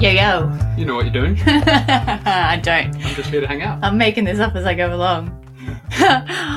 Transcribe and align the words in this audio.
Yo 0.00 0.10
yo. 0.10 0.52
You 0.76 0.84
know 0.84 0.94
what 0.94 1.06
you're 1.06 1.12
doing. 1.12 1.36
I 1.46 2.60
don't. 2.62 2.94
I'm 3.04 3.14
just 3.16 3.30
here 3.30 3.40
to 3.40 3.48
hang 3.48 3.62
out. 3.62 3.82
I'm 3.82 3.98
making 3.98 4.24
this 4.26 4.38
up 4.38 4.54
as 4.54 4.64
I 4.64 4.72
go 4.74 4.94
along. 4.94 5.30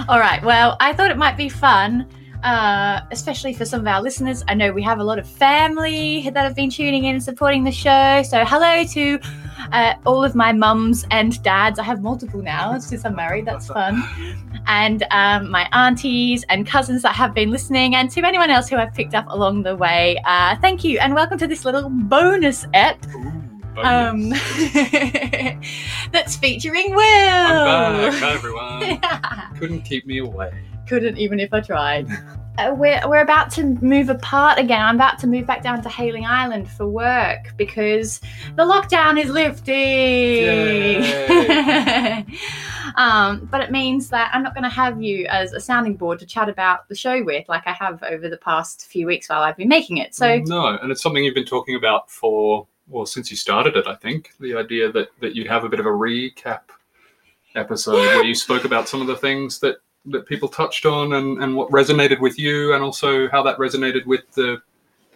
All 0.08 0.20
right. 0.20 0.40
Well, 0.44 0.78
I 0.80 0.94
thought 0.94 1.10
it 1.10 1.18
might 1.18 1.38
be 1.38 1.50
fun, 1.50 2.08
uh, 2.44 3.02
especially 3.12 3.54
for 3.54 3.66
some 3.66 3.82
of 3.82 3.88
our 3.88 4.02
listeners. 4.02 4.44
I 4.48 4.54
know 4.54 4.72
we 4.72 4.82
have 4.84 5.00
a 5.00 5.04
lot 5.04 5.20
of 5.20 5.28
family 5.28 6.30
that 6.30 6.44
have 6.44 6.56
been 6.56 6.70
tuning 6.70 7.06
in 7.06 7.16
and 7.16 7.24
supporting 7.24 7.64
the 7.64 7.72
show. 7.72 8.24
So, 8.24 8.44
hello 8.46 8.84
to 8.84 9.20
uh, 9.72 9.94
all 10.06 10.24
of 10.24 10.36
my 10.36 10.52
mums 10.52 11.06
and 11.12 11.42
dads. 11.44 11.80
I 11.80 11.84
have 11.84 12.02
multiple 12.02 12.42
now 12.42 12.78
since 12.80 13.06
I'm 13.06 13.16
married. 13.16 13.46
That's 13.46 13.68
fun. 13.68 14.04
And 14.68 15.04
um, 15.12 15.50
my 15.50 15.68
aunties 15.72 16.44
and 16.50 16.68
cousins 16.68 17.02
that 17.02 17.16
have 17.16 17.34
been 17.34 17.52
listening, 17.52 17.96
and 17.96 18.10
to 18.12 18.22
anyone 18.26 18.50
else 18.50 18.70
who 18.70 18.78
I've 18.78 18.94
picked 18.94 19.16
up 19.16 19.26
along 19.30 19.64
the 19.64 19.76
way. 19.76 20.22
Uh, 20.26 20.56
thank 20.62 20.84
you, 20.84 21.00
and 21.00 21.14
welcome 21.14 21.38
to 21.40 21.48
this 21.48 21.66
little 21.66 21.90
bonus 21.90 22.66
ep 22.74 23.04
um, 23.78 24.30
that's 26.12 26.36
featuring 26.36 26.92
Will. 26.92 26.98
Back. 26.98 28.14
Hi, 28.16 28.34
everyone. 28.34 29.02
Couldn't 29.58 29.82
keep 29.82 30.06
me 30.06 30.20
away. 30.20 30.52
Couldn't 30.92 31.18
even 31.18 31.40
if 31.40 31.54
I 31.54 31.62
tried. 31.62 32.10
Uh, 32.58 32.76
we're, 32.78 33.00
we're 33.08 33.22
about 33.22 33.50
to 33.52 33.64
move 33.64 34.10
apart 34.10 34.60
again. 34.60 34.82
I'm 34.82 34.96
about 34.96 35.18
to 35.20 35.28
move 35.28 35.48
back 35.48 35.64
down 35.64 35.82
to 35.84 35.88
Hayling 35.88 36.26
Island 36.26 36.70
for 36.70 36.86
work 36.86 37.54
because 37.56 38.20
the 38.58 38.64
lockdown 38.64 39.18
is 39.18 39.30
lifting. 39.30 39.72
um, 42.98 43.48
but 43.50 43.62
it 43.62 43.72
means 43.72 44.10
that 44.10 44.32
I'm 44.34 44.44
not 44.44 44.54
going 44.54 44.66
to 44.66 44.70
have 44.70 45.02
you 45.02 45.28
as 45.28 45.54
a 45.54 45.62
sounding 45.62 45.96
board 45.96 46.20
to 46.20 46.26
chat 46.26 46.50
about 46.50 46.90
the 46.90 46.96
show 46.96 47.24
with, 47.24 47.48
like 47.48 47.66
I 47.66 47.72
have 47.72 48.04
over 48.04 48.28
the 48.28 48.36
past 48.36 48.88
few 48.88 49.08
weeks 49.08 49.30
while 49.30 49.44
I've 49.44 49.56
been 49.56 49.70
making 49.70 49.96
it. 49.96 50.14
So 50.14 50.40
no, 50.40 50.78
and 50.78 50.92
it's 50.92 51.02
something 51.02 51.24
you've 51.24 51.36
been 51.36 51.46
talking 51.46 51.76
about 51.76 52.12
for 52.12 52.68
well 52.90 53.06
since 53.06 53.32
you 53.32 53.38
started 53.38 53.78
it. 53.78 53.88
I 53.88 53.96
think 53.96 54.34
the 54.42 54.58
idea 54.58 54.92
that 54.92 55.08
that 55.22 55.38
you'd 55.38 55.48
have 55.48 55.64
a 55.64 55.70
bit 55.70 55.80
of 55.80 55.86
a 55.86 55.90
recap 55.90 56.64
episode 57.56 57.94
where 57.94 58.26
you 58.26 58.36
spoke 58.36 58.66
about 58.66 58.90
some 58.90 59.00
of 59.00 59.08
the 59.08 59.16
things 59.16 59.60
that 59.60 59.78
that 60.06 60.26
people 60.26 60.50
touched 60.50 60.86
on 60.86 61.14
and 61.14 61.42
and 61.44 61.56
what 61.56 61.70
resonated 61.70 62.20
with 62.20 62.40
you, 62.40 62.74
and 62.74 62.84
also 62.84 63.30
how 63.30 63.44
that 63.44 63.58
resonated 63.58 64.06
with 64.06 64.30
the 64.34 64.62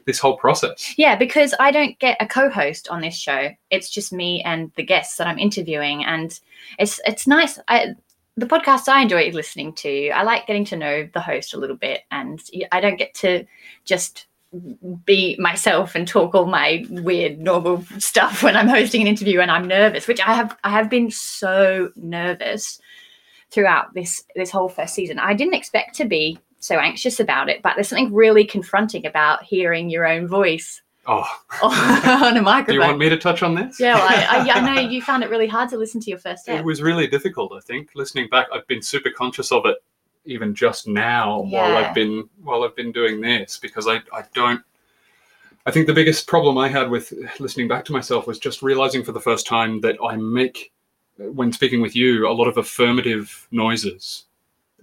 this 0.05 0.19
whole 0.19 0.37
process. 0.37 0.93
Yeah, 0.97 1.15
because 1.15 1.53
I 1.59 1.71
don't 1.71 1.97
get 1.99 2.17
a 2.19 2.27
co-host 2.27 2.87
on 2.89 3.01
this 3.01 3.15
show. 3.15 3.49
It's 3.71 3.89
just 3.89 4.13
me 4.13 4.41
and 4.43 4.71
the 4.75 4.83
guests 4.83 5.17
that 5.17 5.27
I'm 5.27 5.39
interviewing, 5.39 6.05
and 6.05 6.39
it's 6.79 6.99
it's 7.05 7.27
nice. 7.27 7.59
I, 7.67 7.95
the 8.37 8.45
podcasts 8.45 8.89
I 8.89 9.01
enjoy 9.01 9.29
listening 9.31 9.73
to, 9.75 10.09
I 10.09 10.23
like 10.23 10.45
getting 10.45 10.65
to 10.65 10.75
know 10.75 11.07
the 11.13 11.21
host 11.21 11.53
a 11.53 11.57
little 11.57 11.77
bit, 11.77 12.01
and 12.11 12.41
I 12.71 12.81
don't 12.81 12.97
get 12.97 13.13
to 13.15 13.45
just 13.85 14.27
be 15.05 15.35
myself 15.37 15.95
and 15.95 16.07
talk 16.07 16.33
all 16.33 16.45
my 16.45 16.85
weird 16.89 17.39
normal 17.39 17.83
stuff 17.97 18.43
when 18.43 18.55
I'm 18.55 18.67
hosting 18.67 19.01
an 19.01 19.07
interview 19.07 19.41
and 19.41 19.51
I'm 19.51 19.67
nervous, 19.67 20.07
which 20.07 20.21
I 20.21 20.33
have 20.33 20.57
I 20.63 20.69
have 20.69 20.89
been 20.89 21.11
so 21.11 21.91
nervous 21.95 22.79
throughout 23.55 23.93
this 23.95 24.23
this 24.35 24.51
whole 24.51 24.69
first 24.69 24.93
season. 24.93 25.17
I 25.17 25.33
didn't 25.33 25.55
expect 25.55 25.95
to 25.95 26.05
be 26.05 26.37
so 26.59 26.77
anxious 26.77 27.19
about 27.19 27.49
it, 27.49 27.61
but 27.63 27.73
there's 27.75 27.87
something 27.87 28.13
really 28.13 28.45
confronting 28.45 29.05
about 29.05 29.43
hearing 29.43 29.89
your 29.89 30.05
own 30.05 30.27
voice 30.27 30.81
Oh, 31.07 31.27
on 31.63 32.35
a 32.35 32.41
microphone. 32.41 32.65
do 32.65 32.73
you 32.73 32.79
want 32.79 32.97
me 32.97 33.09
to 33.09 33.17
touch 33.17 33.43
on 33.43 33.53
this? 33.53 33.79
Yeah, 33.79 33.95
well, 33.95 34.07
I, 34.09 34.49
I, 34.49 34.53
I 34.53 34.75
know 34.75 34.81
you 34.89 35.01
found 35.01 35.23
it 35.23 35.29
really 35.29 35.47
hard 35.47 35.69
to 35.69 35.77
listen 35.77 36.01
to 36.01 36.09
your 36.09 36.17
first 36.19 36.47
It 36.49 36.65
was 36.65 36.81
really 36.81 37.07
difficult, 37.07 37.53
I 37.55 37.59
think. 37.59 37.91
Listening 37.95 38.27
back, 38.29 38.47
I've 38.51 38.67
been 38.67 38.81
super 38.81 39.11
conscious 39.11 39.51
of 39.51 39.65
it 39.65 39.77
even 40.25 40.55
just 40.55 40.87
now 40.87 41.41
while 41.41 41.77
I've 41.77 41.93
been 41.93 42.27
while 42.41 42.63
I've 42.63 42.75
been 42.75 42.91
doing 42.91 43.21
this 43.21 43.59
because 43.59 43.87
I, 43.87 43.97
I 44.11 44.23
don't 44.33 44.59
I 45.67 45.71
think 45.71 45.85
the 45.85 45.93
biggest 45.93 46.25
problem 46.25 46.57
I 46.57 46.67
had 46.67 46.89
with 46.89 47.13
listening 47.39 47.67
back 47.67 47.85
to 47.85 47.93
myself 47.93 48.25
was 48.25 48.39
just 48.39 48.63
realizing 48.63 49.03
for 49.03 49.11
the 49.11 49.21
first 49.21 49.45
time 49.45 49.81
that 49.81 49.97
I 50.03 50.15
make 50.15 50.73
when 51.17 51.51
speaking 51.51 51.81
with 51.81 51.95
you 51.95 52.27
a 52.27 52.33
lot 52.33 52.47
of 52.47 52.57
affirmative 52.57 53.47
noises. 53.51 54.25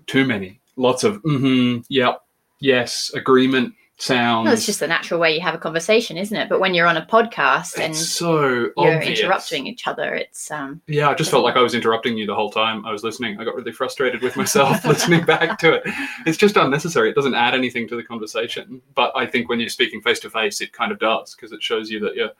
Too 0.06 0.26
many. 0.26 0.60
Lots 0.76 1.04
of 1.04 1.22
mm-hmm, 1.22 1.82
yep, 1.88 2.22
yes, 2.60 3.12
agreement 3.14 3.74
sounds. 4.02 4.50
It's 4.52 4.66
just 4.66 4.80
the 4.80 4.86
natural 4.86 5.20
way 5.20 5.34
you 5.34 5.40
have 5.40 5.54
a 5.54 5.58
conversation, 5.58 6.16
isn't 6.16 6.36
it? 6.36 6.48
But 6.48 6.60
when 6.60 6.74
you're 6.74 6.86
on 6.86 6.96
a 6.96 7.06
podcast 7.06 7.78
and 7.78 7.92
it's 7.92 8.08
so 8.08 8.42
you're 8.44 8.72
obvious. 8.76 9.20
interrupting 9.20 9.66
each 9.66 9.86
other, 9.86 10.14
it's 10.14 10.50
um 10.50 10.80
Yeah, 10.86 11.08
I 11.08 11.14
just 11.14 11.30
felt 11.30 11.44
like 11.44 11.56
I 11.56 11.62
was 11.62 11.74
interrupting 11.74 12.16
you 12.16 12.26
the 12.26 12.34
whole 12.34 12.50
time 12.50 12.84
I 12.84 12.92
was 12.92 13.04
listening. 13.04 13.38
I 13.38 13.44
got 13.44 13.54
really 13.54 13.72
frustrated 13.72 14.22
with 14.22 14.36
myself 14.36 14.84
listening 14.86 15.24
back 15.24 15.58
to 15.60 15.74
it. 15.74 15.82
It's 16.26 16.38
just 16.38 16.56
unnecessary. 16.56 17.10
It 17.10 17.14
doesn't 17.14 17.34
add 17.34 17.54
anything 17.54 17.88
to 17.88 17.96
the 17.96 18.02
conversation. 18.02 18.82
But 18.94 19.12
I 19.14 19.26
think 19.26 19.48
when 19.48 19.60
you're 19.60 19.68
speaking 19.68 20.00
face 20.00 20.20
to 20.20 20.30
face, 20.30 20.60
it 20.60 20.72
kind 20.72 20.92
of 20.92 20.98
does 20.98 21.34
because 21.34 21.52
it 21.52 21.62
shows 21.62 21.90
you 21.90 22.00
that 22.00 22.16
you're. 22.16 22.30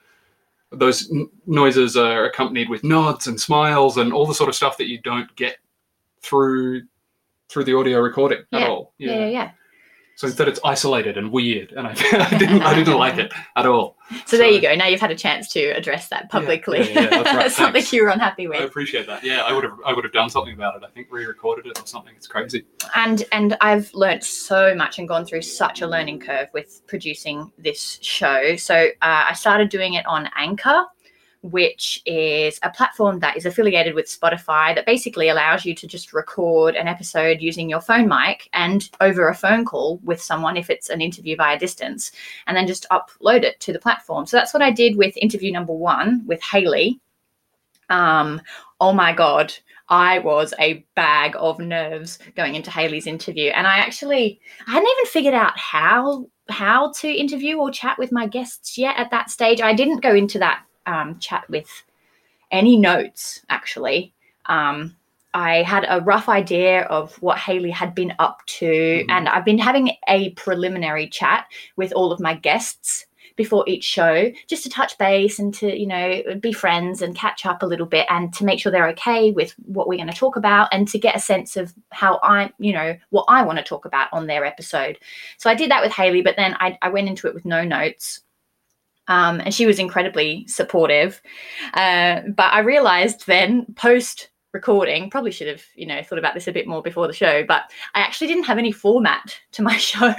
Those 0.73 1.11
n- 1.11 1.29
noises 1.47 1.97
are 1.97 2.25
accompanied 2.25 2.69
with 2.71 2.83
nods 2.85 3.27
and 3.27 3.39
smiles 3.41 3.99
and 3.99 4.13
all 4.13 4.27
the 4.27 4.35
sort 4.35 4.49
of 4.49 4.55
stuff 4.55 4.77
that 4.79 4.89
you 4.89 5.01
don't 5.03 5.35
get 5.37 5.57
through 6.23 6.83
through 7.49 7.65
the 7.65 7.77
audio 7.77 7.99
recording 8.01 8.43
at 8.53 8.63
all. 8.69 8.95
yeah, 8.99 9.15
yeah, 9.15 9.27
yeah. 9.27 9.51
So 10.17 10.27
instead, 10.27 10.47
it's 10.47 10.61
isolated 10.65 11.17
and 11.17 11.33
weird, 11.33 11.73
and 11.73 11.87
I, 11.87 11.91
I 12.13 12.39
didn't 12.39 12.63
I 12.63 12.75
didn't 12.75 12.97
like 12.97 13.19
it 13.19 13.33
at 13.57 13.67
all. 13.67 13.97
So 14.27 14.37
there 14.37 14.49
you 14.49 14.61
go. 14.61 14.75
Now 14.75 14.87
you've 14.87 15.01
had 15.01 15.11
a 15.11 15.17
chance 15.17 15.49
to 15.53 15.71
address 15.71 16.09
that 16.09 16.31
publicly. 16.31 16.81
yeah, 16.93 17.01
yeah, 17.01 17.23
that's 17.23 17.35
right. 17.35 17.51
Something 17.51 17.85
you 17.91 18.05
were 18.05 18.11
unhappy 18.11 18.47
with. 18.47 18.61
I 18.61 18.65
appreciate 18.65 19.07
that. 19.07 19.25
Yeah, 19.25 19.43
I 19.43 19.53
would 19.53 19.65
have 19.65 19.79
I 19.85 19.93
would 19.93 20.05
have 20.05 20.13
done 20.13 20.31
something 20.31 20.55
about 20.55 20.77
it. 20.77 20.83
I 20.87 20.91
think 20.91 21.09
re-recorded 21.11 21.67
it 21.67 21.81
or 21.81 21.87
something. 21.87 22.13
It's 22.17 22.27
crazy. 22.27 22.65
and 22.95 23.25
and 23.33 23.57
I've 23.61 23.93
learned 23.95 24.23
so 24.23 24.75
much 24.75 24.99
and 24.99 25.09
gone 25.09 25.25
through 25.25 25.43
such 25.43 25.81
a 25.81 25.87
learning 25.87 26.21
curve 26.21 26.49
with 26.53 26.83
producing 26.87 27.51
this 27.59 27.99
show. 28.03 28.57
So 28.57 28.75
uh, 28.77 28.89
I 29.01 29.33
started 29.33 29.71
doing 29.71 29.95
it 29.95 30.07
on 30.07 30.29
Anchor, 30.37 30.85
which 31.43 32.01
is 32.07 32.59
a 32.63 32.71
platform 32.71 33.19
that 33.19 33.37
is 33.37 33.47
affiliated 33.47 33.95
with 33.95 34.07
Spotify 34.07 34.75
that 34.75 34.87
basically 34.87 35.29
allows 35.29 35.65
you 35.65 35.75
to 35.75 35.87
just 35.89 36.13
record 36.13 36.77
an 36.77 36.87
episode 36.87 37.41
using 37.41 37.69
your 37.69 37.81
phone 37.81 38.09
mic 38.09 38.49
and 38.53 38.89
over 39.01 39.29
a 39.29 39.35
phone 39.35 39.65
call 39.65 39.99
with 40.05 40.23
someone 40.23 40.57
if 40.57 40.71
it's 40.71 40.89
an 40.89 41.01
interview 41.01 41.37
via 41.37 41.59
distance, 41.59 42.13
and 42.47 42.57
then 42.57 42.67
just 42.67 42.87
upload 42.91 43.43
it 43.43 43.59
to 43.61 43.73
the 43.73 43.79
platform. 43.79 44.25
So 44.25 44.37
that's 44.37 44.55
what 44.55 44.63
I 44.63 44.71
did 44.71 44.97
with 44.97 45.17
interview 45.17 45.51
number 45.51 45.75
one 45.75 46.23
with 46.27 46.41
Hayley. 46.43 47.01
Um, 47.89 48.41
oh 48.81 48.93
my 48.93 49.13
god, 49.13 49.53
I 49.89 50.21
was 50.21 50.55
a 50.59 50.85
bag 50.95 51.35
of 51.37 51.59
nerves 51.59 52.19
going 52.37 52.55
into 52.55 52.71
Hayley's 52.71 53.07
interview, 53.07 53.51
and 53.51 53.67
I 53.67 53.79
actually 53.79 54.41
I 54.67 54.73
hadn't 54.73 54.89
even 54.89 55.07
figured 55.07 55.35
out 55.35 55.59
how 55.59 56.27
how 56.49 56.93
to 56.93 57.09
interview 57.09 57.59
or 57.59 57.71
chat 57.71 57.99
with 57.99 58.13
my 58.13 58.27
guests 58.27 58.79
yet 58.79 58.97
at 58.97 59.11
that 59.11 59.31
stage. 59.31 59.61
I 59.61 59.75
didn't 59.75 60.03
go 60.03 60.15
into 60.15 60.39
that 60.39 60.63
um, 60.87 61.19
chat 61.19 61.49
with 61.49 61.69
any 62.51 62.77
notes 62.77 63.43
actually. 63.49 64.13
Um, 64.47 64.97
I 65.35 65.63
had 65.63 65.87
a 65.89 66.01
rough 66.03 66.29
idea 66.29 66.83
of 66.83 67.15
what 67.23 67.39
Hayley 67.39 67.71
had 67.71 67.95
been 67.95 68.13
up 68.19 68.45
to, 68.47 68.67
Mhm. 68.67 69.07
and 69.09 69.29
I've 69.31 69.47
been 69.47 69.59
having 69.59 69.97
a 70.07 70.31
preliminary 70.31 71.09
chat 71.09 71.47
with 71.77 71.93
all 71.93 72.13
of 72.13 72.21
my 72.21 72.35
guests 72.35 73.07
before 73.37 73.65
each 73.67 73.85
show 73.85 74.31
just 74.47 74.63
to 74.63 74.69
touch 74.69 74.99
base 74.99 75.39
and 75.39 75.55
to 75.55 75.75
you 75.75 75.87
know 75.87 76.23
be 76.41 76.53
friends 76.53 77.01
and 77.01 77.17
catch 77.17 77.47
up 77.47 77.63
a 77.63 77.67
little 77.67 77.87
bit 77.87 78.07
and 78.11 78.31
to 78.35 78.45
make 78.45 78.61
sure 78.61 78.71
they're 78.71 78.89
okay 78.89 79.31
with 79.31 79.55
what 79.65 79.89
we're 79.89 79.97
going 79.97 80.07
to 80.07 80.15
talk 80.15 80.37
about 80.37 80.69
and 80.71 80.87
to 80.89 80.99
get 80.99 81.17
a 81.17 81.19
sense 81.19 81.57
of 81.57 81.73
how 81.91 82.21
i 82.23 82.53
you 82.59 82.75
know 82.75 82.95
what 83.09 83.25
i 83.29 83.43
want 83.43 83.59
to 83.59 83.65
talk 83.65 83.87
about 83.87 84.09
on 84.13 84.27
their 84.27 84.45
episode 84.45 84.99
so 85.39 85.49
i 85.49 85.55
did 85.55 85.71
that 85.71 85.83
with 85.83 85.93
hayley 85.93 86.21
but 86.21 86.37
then 86.37 86.55
i, 86.61 86.77
I 86.83 86.91
went 86.91 87.09
into 87.09 87.27
it 87.27 87.33
with 87.35 87.47
no 87.47 87.65
notes 87.65 88.21
um, 89.09 89.41
and 89.41 89.55
she 89.55 89.67
was 89.67 89.79
incredibly 89.79 90.47
supportive 90.47 91.21
uh, 91.75 92.21
but 92.35 92.53
i 92.53 92.61
realized 92.61 93.27
then 93.27 93.67
post 93.75 94.31
recording 94.53 95.09
probably 95.11 95.31
should 95.31 95.49
have 95.49 95.63
you 95.75 95.87
know 95.87 96.03
thought 96.03 96.19
about 96.19 96.35
this 96.35 96.49
a 96.49 96.53
bit 96.53 96.67
more 96.67 96.83
before 96.83 97.07
the 97.07 97.13
show 97.13 97.45
but 97.47 97.63
i 97.95 98.01
actually 98.01 98.27
didn't 98.27 98.45
have 98.45 98.59
any 98.59 98.73
format 98.73 99.39
to 99.53 99.63
my 99.63 99.77
show 99.79 100.15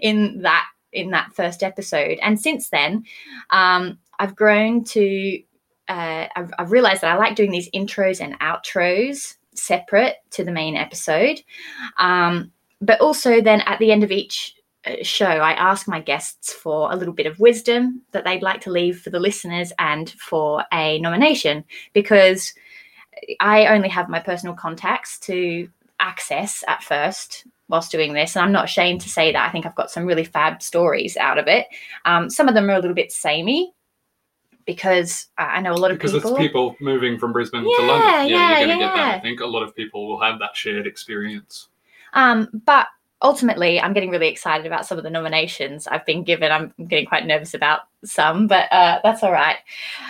in 0.00 0.40
that 0.42 0.66
in 0.92 1.10
that 1.10 1.32
first 1.34 1.62
episode 1.62 2.18
and 2.22 2.40
since 2.40 2.70
then 2.70 3.04
um, 3.50 3.98
i've 4.18 4.34
grown 4.36 4.84
to 4.84 5.40
uh, 5.88 6.28
I've, 6.36 6.52
I've 6.58 6.70
realized 6.70 7.02
that 7.02 7.12
i 7.12 7.18
like 7.18 7.34
doing 7.34 7.50
these 7.50 7.70
intros 7.70 8.20
and 8.20 8.38
outros 8.40 9.36
separate 9.54 10.16
to 10.30 10.44
the 10.44 10.52
main 10.52 10.76
episode. 10.76 11.40
Um, 11.98 12.52
but 12.80 13.00
also, 13.00 13.40
then 13.40 13.60
at 13.62 13.78
the 13.78 13.92
end 13.92 14.02
of 14.02 14.10
each 14.10 14.54
show, 15.02 15.26
I 15.26 15.52
ask 15.52 15.86
my 15.86 16.00
guests 16.00 16.52
for 16.52 16.90
a 16.92 16.96
little 16.96 17.14
bit 17.14 17.26
of 17.26 17.38
wisdom 17.38 18.02
that 18.12 18.24
they'd 18.24 18.42
like 18.42 18.60
to 18.62 18.70
leave 18.70 19.00
for 19.00 19.10
the 19.10 19.20
listeners 19.20 19.72
and 19.78 20.10
for 20.10 20.64
a 20.72 20.98
nomination 21.00 21.64
because 21.92 22.54
I 23.40 23.66
only 23.66 23.88
have 23.88 24.08
my 24.08 24.20
personal 24.20 24.54
contacts 24.54 25.18
to 25.20 25.68
access 25.98 26.64
at 26.66 26.82
first 26.82 27.44
whilst 27.68 27.92
doing 27.92 28.14
this. 28.14 28.34
And 28.34 28.44
I'm 28.44 28.52
not 28.52 28.64
ashamed 28.64 29.02
to 29.02 29.10
say 29.10 29.32
that. 29.32 29.48
I 29.48 29.52
think 29.52 29.66
I've 29.66 29.74
got 29.74 29.90
some 29.90 30.06
really 30.06 30.24
fab 30.24 30.62
stories 30.62 31.16
out 31.16 31.38
of 31.38 31.46
it. 31.46 31.66
Um, 32.04 32.30
some 32.30 32.48
of 32.48 32.54
them 32.54 32.68
are 32.70 32.74
a 32.74 32.80
little 32.80 32.94
bit 32.94 33.12
samey 33.12 33.72
because 34.64 35.26
I 35.36 35.60
know 35.60 35.72
a 35.72 35.74
lot 35.74 35.90
of 35.90 35.98
because 35.98 36.12
people. 36.12 36.30
Because 36.30 36.44
it's 36.44 36.48
people 36.48 36.76
moving 36.80 37.18
from 37.18 37.32
Brisbane 37.32 37.62
to 37.62 37.68
London. 37.68 38.08
Yeah, 38.08 38.24
yeah, 38.26 38.58
you're 38.58 38.66
going 38.66 38.78
to 38.78 38.84
get 38.84 38.94
that. 38.94 39.10
yeah. 39.10 39.16
I 39.16 39.20
think 39.20 39.40
a 39.40 39.46
lot 39.46 39.62
of 39.62 39.76
people 39.76 40.08
will 40.08 40.20
have 40.20 40.38
that 40.38 40.56
shared 40.56 40.86
experience. 40.86 41.68
Um, 42.12 42.48
but 42.64 42.86
ultimately, 43.22 43.80
I'm 43.80 43.92
getting 43.92 44.10
really 44.10 44.28
excited 44.28 44.66
about 44.66 44.86
some 44.86 44.98
of 44.98 45.04
the 45.04 45.10
nominations 45.10 45.86
I've 45.86 46.06
been 46.06 46.24
given. 46.24 46.50
I'm 46.50 46.72
getting 46.88 47.06
quite 47.06 47.26
nervous 47.26 47.54
about 47.54 47.80
some, 48.04 48.46
but 48.46 48.70
uh, 48.72 49.00
that's 49.02 49.22
all 49.22 49.32
right. 49.32 49.56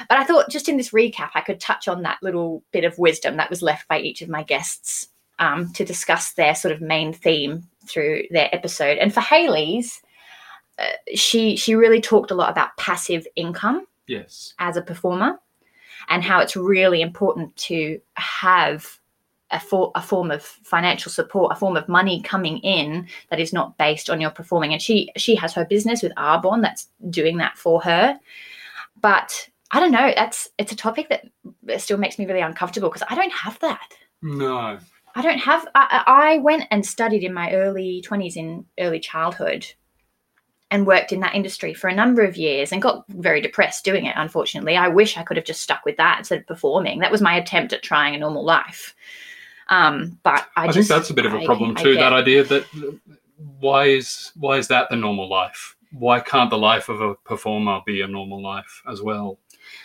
But 0.09 0.19
I 0.19 0.25
thought 0.25 0.51
just 0.51 0.69
in 0.69 0.77
this 0.77 0.91
recap, 0.91 1.31
I 1.35 1.41
could 1.41 1.61
touch 1.61 1.89
on 1.89 2.03
that 2.03 2.19
little 2.23 2.63
bit 2.73 2.85
of 2.85 2.99
wisdom 2.99 3.37
that 3.37 3.51
was 3.51 3.63
left 3.63 3.89
by 3.89 3.99
each 4.01 4.23
of 4.23 4.29
my 4.29 4.43
guests 4.43 5.09
um, 5.39 5.73
to 5.73 5.85
discuss 5.85 6.33
their 6.33 6.55
sort 6.55 6.73
of 6.73 6.81
main 6.81 7.13
theme 7.13 7.67
through 7.87 8.25
their 8.31 8.55
episode. 8.55 8.99
And 8.99 9.13
for 9.13 9.21
Hayley's, 9.21 10.01
uh, 10.79 10.85
she 11.15 11.57
she 11.57 11.75
really 11.75 12.01
talked 12.01 12.31
a 12.31 12.35
lot 12.35 12.51
about 12.51 12.77
passive 12.77 13.27
income 13.37 13.87
Yes. 14.07 14.55
as 14.59 14.77
a 14.77 14.83
performer 14.83 15.39
and 16.09 16.23
how 16.23 16.41
it's 16.41 16.57
really 16.57 17.01
important 17.03 17.57
to 17.57 18.01
have 18.15 19.00
a, 19.51 19.61
for, 19.61 19.91
a 19.95 20.03
form 20.03 20.31
of 20.31 20.43
financial 20.43 21.11
support, 21.11 21.53
a 21.53 21.57
form 21.57 21.77
of 21.77 21.89
money 21.89 22.23
coming 22.23 22.59
in 22.59 23.07
that 23.31 23.41
is 23.41 23.53
not 23.53 23.77
based 23.79 24.09
on 24.09 24.21
your 24.21 24.31
performing. 24.31 24.73
And 24.73 24.83
she 24.83 25.11
she 25.17 25.35
has 25.35 25.55
her 25.55 25.65
business 25.65 26.03
with 26.03 26.15
Arbonne 26.17 26.63
that's 26.63 26.89
doing 27.11 27.39
that 27.39 27.59
for 27.59 27.81
her. 27.83 28.19
But 29.01 29.49
I 29.73 29.81
don't 29.81 29.93
know. 29.93 30.13
That's 30.15 30.49
it's 30.59 30.73
a 30.73 30.77
topic 30.77 31.09
that 31.09 31.81
still 31.81 31.99
makes 31.99 32.19
me 32.19 32.27
really 32.27 32.41
uncomfortable 32.41 32.89
because 32.89 33.07
I 33.09 33.15
don't 33.15 33.33
have 33.33 33.59
that. 33.61 33.95
No. 34.23 34.79
I 35.15 35.23
don't 35.23 35.39
have. 35.39 35.67
I, 35.75 36.03
I 36.07 36.35
I 36.35 36.39
went 36.39 36.65
and 36.71 36.85
studied 36.87 37.25
in 37.25 37.35
my 37.35 37.53
early 37.53 38.03
twenties 38.03 38.37
in 38.37 38.65
early 38.79 39.01
childhood, 39.01 39.67
and 40.71 40.87
worked 40.87 41.11
in 41.11 41.21
that 41.21 41.35
industry 41.35 41.75
for 41.75 41.89
a 41.89 41.95
number 41.95 42.23
of 42.23 42.37
years, 42.37 42.71
and 42.71 42.81
got 42.81 43.05
very 43.09 43.41
depressed 43.41 43.85
doing 43.85 44.07
it. 44.07 44.15
Unfortunately, 44.17 44.77
I 44.77 44.87
wish 44.87 45.17
I 45.17 45.25
could 45.25 45.37
have 45.37 45.47
just 45.47 45.63
stuck 45.63 45.85
with 45.85 45.97
that 45.97 46.19
instead 46.19 46.41
of 46.41 46.47
performing. 46.47 47.01
That 47.01 47.11
was 47.11 47.21
my 47.21 47.37
attempt 47.37 47.73
at 47.73 47.83
trying 47.83 48.15
a 48.15 48.19
normal 48.19 48.45
life. 48.45 48.95
Um, 49.71 50.19
but 50.25 50.47
I, 50.57 50.65
I, 50.65 50.67
just, 50.67 50.77
think 50.77 50.89
that's 50.89 51.11
a 51.11 51.15
bit 51.15 51.27
of 51.27 51.33
a 51.33 51.45
problem 51.45 51.77
I 51.77 51.83
too. 51.83 51.95
get- 51.95 52.01
That 52.01 52.13
idea 52.13 52.45
that 52.45 52.65
why 53.61 53.87
is 53.87 54.33
why 54.37 54.59
is 54.59 54.69
that 54.69 54.91
the 54.91 54.97
normal 54.97 55.29
life? 55.29 55.77
Why 55.93 56.21
can't 56.21 56.51
the 56.51 56.59
life 56.59 56.89
of 56.89 57.01
a 57.01 57.15
performer 57.15 57.81
be 57.87 58.03
a 58.03 58.07
normal 58.07 58.43
life 58.43 58.83
as 58.89 59.01
well? 59.03 59.39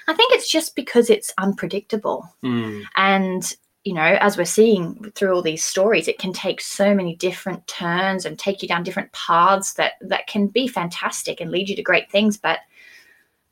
I 0.07 0.13
think 0.13 0.33
it's 0.33 0.49
just 0.49 0.75
because 0.75 1.09
it's 1.09 1.33
unpredictable. 1.37 2.27
Mm. 2.43 2.83
and 2.95 3.55
you 3.85 3.93
know 3.93 4.17
as 4.19 4.35
we're 4.35 4.45
seeing 4.45 5.11
through 5.13 5.33
all 5.33 5.43
these 5.43 5.63
stories 5.63 6.07
it 6.07 6.17
can 6.17 6.33
take 6.33 6.59
so 6.59 6.93
many 6.95 7.15
different 7.15 7.65
turns 7.67 8.25
and 8.25 8.37
take 8.37 8.63
you 8.63 8.67
down 8.67 8.81
different 8.83 9.11
paths 9.11 9.73
that 9.73 9.93
that 10.01 10.25
can 10.25 10.47
be 10.47 10.67
fantastic 10.67 11.39
and 11.39 11.51
lead 11.51 11.69
you 11.69 11.75
to 11.75 11.83
great 11.83 12.09
things 12.11 12.35
but 12.35 12.59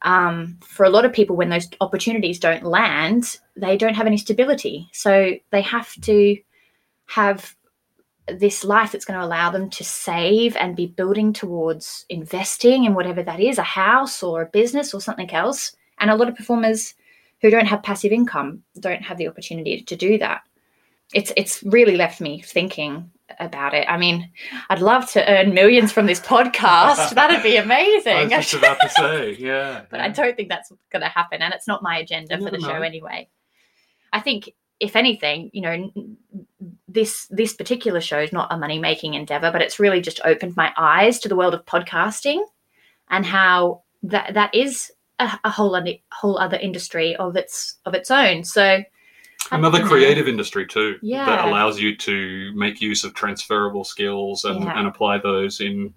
um, 0.04 0.58
for 0.62 0.86
a 0.86 0.90
lot 0.90 1.06
of 1.06 1.14
people 1.14 1.36
when 1.36 1.50
those 1.50 1.70
opportunities 1.82 2.40
don't 2.40 2.64
land 2.64 3.40
they 3.56 3.78
don't 3.78 3.96
have 3.96 4.08
any 4.08 4.18
stability 4.18 4.90
so 4.92 5.34
they 5.52 5.62
have 5.62 5.94
to 6.02 6.38
have 7.08 7.56
this 8.28 8.64
life 8.64 8.92
that's 8.92 9.06
going 9.06 9.20
to 9.20 9.26
allow 9.26 9.50
them 9.50 9.70
to 9.70 9.84
save 9.84 10.56
and 10.56 10.76
be 10.76 10.88
building 10.88 11.34
towards 11.34 12.06
investing 12.10 12.86
in 12.86 12.94
whatever 12.94 13.22
that 13.22 13.40
is 13.40 13.58
a 13.58 13.64
house 13.64 14.24
or 14.24 14.42
a 14.42 14.48
business 14.48 14.94
or 14.94 15.02
something 15.02 15.32
else 15.32 15.76
and 16.00 16.10
a 16.10 16.16
lot 16.16 16.30
of 16.30 16.36
performers 16.36 16.96
who 17.44 17.50
don't 17.50 17.68
have 17.68 17.84
passive 17.84 18.12
income 18.12 18.64
don't 18.80 19.04
have 19.04 19.18
the 19.18 19.28
opportunity 19.28 19.82
to 19.82 19.96
do 19.96 20.18
that. 20.18 20.42
It's 21.14 21.32
it's 21.38 21.62
really 21.64 21.96
left 21.96 22.22
me 22.22 22.42
thinking 22.42 23.12
about 23.40 23.74
it. 23.74 23.88
I 23.90 23.98
mean, 23.98 24.30
I'd 24.70 24.82
love 24.82 25.10
to 25.12 25.30
earn 25.30 25.54
millions 25.54 25.92
from 25.92 26.06
this 26.06 26.20
podcast. 26.20 27.14
That'd 27.16 27.44
be 27.44 27.58
amazing. 27.58 28.34
I 28.34 28.38
was 28.38 28.50
just 28.50 28.54
about 28.54 28.80
to 28.82 28.90
say, 28.90 29.36
yeah. 29.40 29.84
but 29.90 30.00
I 30.00 30.10
don't 30.10 30.36
think 30.36 30.50
that's 30.50 30.72
going 30.92 31.02
to 31.02 31.10
happen, 31.10 31.42
and 31.42 31.54
it's 31.54 31.68
not 31.68 31.84
my 31.84 31.98
agenda 31.98 32.38
for 32.38 32.46
the 32.46 32.58
never 32.58 32.74
show 32.74 32.82
anyway. 32.82 33.30
I 34.12 34.20
think, 34.20 34.52
if 34.80 34.96
anything, 34.96 35.50
you 35.54 35.62
know, 35.62 35.92
this 36.88 37.28
this 37.30 37.54
particular 37.54 38.02
show 38.02 38.20
is 38.20 38.32
not 38.32 38.52
a 38.52 38.58
money 38.58 38.80
making 38.80 39.16
endeavor, 39.16 39.52
but 39.52 39.62
it's 39.62 39.80
really 39.80 40.02
just 40.02 40.22
opened 40.24 40.56
my 40.56 40.72
eyes 40.78 41.20
to 41.20 41.30
the 41.30 41.36
world 41.36 41.54
of 41.54 41.66
podcasting 41.66 42.44
and 43.10 43.26
how 43.26 43.84
that 44.04 44.34
that 44.34 44.54
is 44.54 44.92
a, 45.20 45.40
a 45.44 45.50
whole 45.50 45.76
other, 45.76 45.94
whole 46.12 46.38
other 46.38 46.58
industry 46.58 47.16
of 47.16 47.36
its 47.36 47.76
of 47.86 47.94
its 47.94 48.12
own. 48.12 48.44
So 48.44 48.84
Another 49.54 49.86
creative 49.86 50.28
industry 50.28 50.66
too 50.68 50.98
that 51.04 51.46
allows 51.46 51.80
you 51.80 51.96
to 51.98 52.52
make 52.56 52.82
use 52.82 53.04
of 53.04 53.14
transferable 53.14 53.84
skills 53.84 54.44
and, 54.46 54.64
Yeah. 54.64 54.78
and 54.78 54.88
apply 54.88 55.18
those 55.20 55.60
in, 55.62 55.94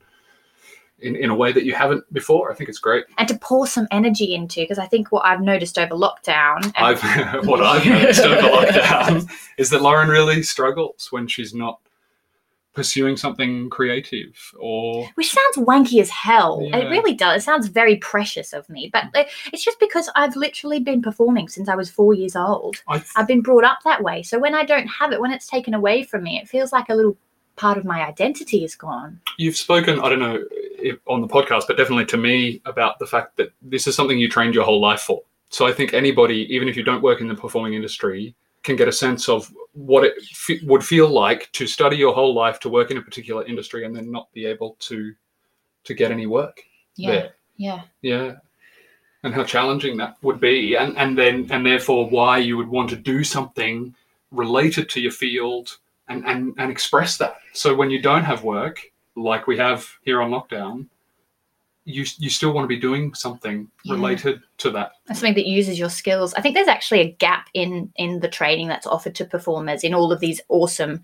in 1.01 1.15
in 1.17 1.29
a 1.31 1.35
way 1.35 1.53
that 1.53 1.65
you 1.65 1.75
haven't 1.75 2.05
before. 2.13 2.51
I 2.51 2.55
think 2.55 2.69
it's 2.71 2.79
great. 2.79 3.05
and 3.19 3.29
to 3.29 3.37
pour 3.39 3.67
some 3.67 3.87
energy 3.91 4.35
into 4.35 4.61
because 4.61 4.79
I 4.79 4.87
think 4.87 5.13
what 5.13 5.25
I've 5.27 5.41
noticed 5.43 5.79
over 5.79 5.95
lockdown. 5.95 6.65
and- 6.65 6.73
I've 6.77 7.03
what 7.47 7.61
I've 7.63 7.85
noticed 7.87 8.21
over 8.21 8.41
lockdown 8.57 9.31
is 9.59 9.71
that 9.71 9.83
Lauren 9.83 10.09
really 10.09 10.43
struggles 10.43 11.09
when 11.11 11.27
she's 11.29 11.53
not 11.55 11.81
pursuing 12.77 13.17
something 13.17 13.71
creative 13.71 14.53
or 14.61 15.09
which 15.15 15.33
sounds 15.33 15.67
wanky 15.67 15.99
as 15.99 16.11
hell. 16.11 16.61
Yeah. 16.63 16.77
It 16.77 16.91
really 16.91 17.15
does. 17.15 17.43
It 17.43 17.45
sounds 17.45 17.69
very 17.69 17.97
precious 17.97 18.53
of 18.53 18.69
me, 18.69 18.91
but 18.93 19.05
it's 19.53 19.65
just 19.65 19.81
because 19.81 20.11
I've 20.15 20.37
literally 20.37 20.79
been 20.79 21.01
performing 21.01 21.49
since 21.49 21.71
I 21.71 21.75
was 21.75 21.91
four 21.91 22.13
years 22.13 22.37
old. 22.37 22.77
I 22.87 23.03
I've 23.17 23.27
been 23.27 23.41
brought 23.41 23.65
up 23.65 23.79
that 23.85 24.03
way. 24.03 24.23
So 24.23 24.39
when 24.39 24.55
I 24.55 24.65
don't 24.65 24.87
have 24.87 25.13
it, 25.13 25.21
when 25.21 25.33
it's 25.33 25.47
taken 25.47 25.73
away 25.73 26.03
from 26.03 26.23
me, 26.23 26.39
it 26.39 26.49
feels 26.49 26.71
like 26.71 26.91
a 26.91 26.95
little 26.95 27.17
part 27.57 27.79
of 27.79 27.87
my 27.87 28.07
identity 28.07 28.63
is 28.63 28.77
gone. 28.77 29.21
You've 29.39 29.57
spoken, 29.57 29.99
I 29.99 30.11
don't 30.11 30.19
know 30.19 30.45
if 30.51 30.99
on 31.07 31.23
the 31.23 31.29
podcast, 31.29 31.65
but 31.67 31.79
definitely 31.79 32.05
to 32.07 32.19
me 32.19 32.61
about 32.67 32.99
the 32.99 33.07
fact 33.07 33.39
that 33.39 33.53
this 33.63 33.87
is 33.87 33.97
something 33.97 34.19
you 34.19 34.29
trained 34.29 34.55
your 34.55 34.65
whole 34.65 34.83
life 34.83 35.01
for. 35.01 35.23
So 35.49 35.67
I 35.67 35.73
think 35.73 35.95
anybody, 35.95 36.47
even 36.55 36.69
if 36.69 36.77
you 36.77 36.83
don't 36.83 37.03
work 37.03 37.23
in 37.23 37.29
the 37.29 37.35
performing 37.35 37.73
industry, 37.73 38.35
can 38.67 38.77
get 38.77 38.89
a 38.89 38.93
sense 38.93 39.29
of 39.29 39.51
what 39.73 40.05
it 40.05 40.15
f- 40.21 40.63
would 40.65 40.85
feel 40.85 41.09
like 41.09 41.51
to 41.53 41.67
study 41.67 41.97
your 41.97 42.13
whole 42.15 42.35
life 42.35 42.59
to 42.61 42.69
work 42.69 42.91
in 42.91 42.99
a 42.99 43.03
particular 43.03 43.45
industry 43.47 43.85
and 43.87 43.95
then 43.97 44.11
not 44.11 44.31
be 44.33 44.45
able 44.45 44.77
to 44.81 45.15
to 45.85 45.95
get 45.95 46.11
any 46.11 46.27
work 46.27 46.61
Yeah. 46.97 47.11
there. 47.13 47.31
Yeah. 47.57 47.81
Yeah. 48.03 48.33
And 49.23 49.33
how 49.33 49.45
challenging 49.45 49.97
that 49.99 50.17
would 50.23 50.41
be. 50.41 50.77
And 50.77 50.99
and 50.99 51.17
then 51.17 51.47
and 51.51 51.65
therefore 51.65 52.11
why 52.11 52.39
you 52.39 52.57
would 52.59 52.69
want 52.69 52.91
to 52.91 52.97
do 52.97 53.23
something 53.25 53.95
related 54.33 54.89
to 54.91 55.01
your 55.01 55.13
field 55.13 55.79
and, 56.09 56.27
and, 56.27 56.55
and 56.59 56.71
express 56.71 57.17
that. 57.19 57.37
So 57.53 57.75
when 57.75 57.91
you 57.91 58.01
don't 58.03 58.25
have 58.25 58.43
work, 58.45 58.81
like 59.15 59.47
we 59.47 59.57
have 59.59 59.89
here 60.03 60.21
on 60.21 60.31
lockdown, 60.31 60.87
you 61.87 62.05
you 62.19 62.29
still 62.29 62.53
want 62.53 62.65
to 62.65 62.69
be 62.69 62.79
doing 62.79 63.15
something 63.15 63.69
Yeah. 63.85 63.95
related 63.95 64.41
to 64.59 64.71
that. 64.73 64.93
something 65.07 65.35
that 65.35 65.47
uses 65.47 65.79
your 65.79 65.89
skills. 65.89 66.35
I 66.35 66.41
think 66.43 66.55
there's 66.55 66.69
actually 66.69 67.01
a 67.01 67.13
gap 67.13 67.49
in 67.55 67.91
in 67.97 68.21
the 68.21 68.29
training 68.29 68.69
that's 68.69 68.87
offered 68.87 69.15
to 69.15 69.25
performers 69.25 69.85
in 69.85 69.95
all 69.95 70.13
of 70.13 70.21
these 70.21 70.41
awesome 70.49 71.03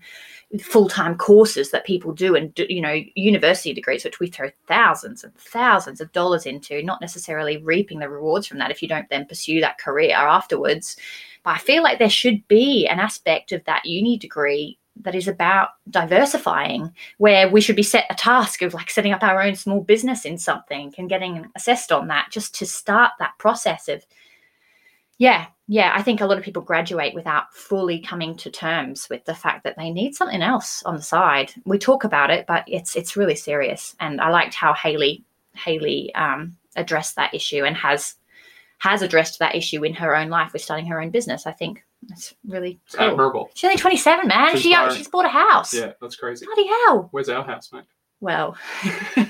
full-time 0.61 1.15
courses 1.17 1.71
that 1.71 1.83
people 1.85 2.11
do 2.13 2.35
and 2.35 2.53
do, 2.53 2.65
you 2.69 2.81
know 2.81 3.01
university 3.15 3.73
degrees 3.73 4.03
which 4.03 4.19
we 4.19 4.27
throw 4.27 4.49
thousands 4.67 5.23
and 5.23 5.33
thousands 5.35 5.99
of 5.99 6.11
dollars 6.11 6.45
into 6.45 6.83
not 6.83 7.01
necessarily 7.01 7.57
reaping 7.57 7.97
the 7.99 8.07
rewards 8.09 8.45
from 8.45 8.59
that 8.59 8.69
if 8.69 8.81
you 8.81 8.87
don't 8.87 9.09
then 9.09 9.25
pursue 9.25 9.59
that 9.61 9.79
career 9.79 10.15
afterwards 10.15 10.95
but 11.43 11.51
i 11.55 11.57
feel 11.57 11.81
like 11.81 11.97
there 11.97 12.07
should 12.09 12.47
be 12.47 12.85
an 12.87 12.99
aspect 12.99 13.51
of 13.51 13.63
that 13.63 13.83
uni 13.83 14.15
degree 14.15 14.77
that 15.01 15.15
is 15.15 15.27
about 15.27 15.69
diversifying 15.89 16.93
where 17.17 17.49
we 17.49 17.61
should 17.61 17.75
be 17.75 17.83
set 17.83 18.05
a 18.09 18.15
task 18.15 18.61
of 18.61 18.73
like 18.73 18.89
setting 18.89 19.11
up 19.11 19.23
our 19.23 19.41
own 19.41 19.55
small 19.55 19.81
business 19.81 20.25
in 20.25 20.37
something 20.37 20.93
and 20.97 21.09
getting 21.09 21.47
assessed 21.55 21.91
on 21.91 22.07
that 22.07 22.27
just 22.31 22.55
to 22.55 22.65
start 22.65 23.11
that 23.19 23.37
process 23.39 23.87
of 23.87 24.05
yeah 25.17 25.47
yeah 25.67 25.91
i 25.95 26.01
think 26.01 26.21
a 26.21 26.25
lot 26.25 26.37
of 26.37 26.43
people 26.43 26.61
graduate 26.61 27.13
without 27.13 27.53
fully 27.53 27.99
coming 27.99 28.35
to 28.35 28.51
terms 28.51 29.07
with 29.09 29.23
the 29.25 29.35
fact 29.35 29.63
that 29.63 29.75
they 29.77 29.89
need 29.89 30.13
something 30.15 30.41
else 30.41 30.83
on 30.83 30.95
the 30.95 31.01
side. 31.01 31.51
We 31.65 31.77
talk 31.77 32.03
about 32.03 32.29
it 32.29 32.45
but 32.47 32.63
it's 32.67 32.95
it's 32.95 33.17
really 33.17 33.35
serious 33.35 33.95
and 33.99 34.21
i 34.21 34.29
liked 34.29 34.53
how 34.53 34.73
hayley 34.73 35.23
hayley 35.55 36.13
um, 36.15 36.55
addressed 36.75 37.15
that 37.15 37.33
issue 37.33 37.63
and 37.63 37.75
has 37.77 38.15
has 38.79 39.01
addressed 39.01 39.39
that 39.39 39.55
issue 39.55 39.83
in 39.83 39.93
her 39.93 40.15
own 40.15 40.29
life 40.29 40.53
with 40.53 40.61
starting 40.61 40.85
her 40.85 41.01
own 41.01 41.09
business 41.09 41.47
i 41.47 41.51
think 41.51 41.83
that's 42.09 42.33
really 42.47 42.79
It's 42.85 42.95
cool. 42.95 43.07
admirable. 43.09 43.49
she's 43.53 43.65
only 43.69 43.77
27 43.77 44.27
man 44.27 44.53
It's 44.53 44.61
she 44.61 44.71
inspiring. 44.71 44.95
she's 44.95 45.07
bought 45.07 45.25
a 45.25 45.29
house 45.29 45.73
Yeah, 45.73 45.93
that's 46.01 46.15
crazy. 46.15 46.45
bloody 46.45 46.67
hell 46.67 47.07
Where's 47.11 47.29
our 47.29 47.43
house, 47.43 47.71
mate? 47.73 47.83
well 48.19 48.55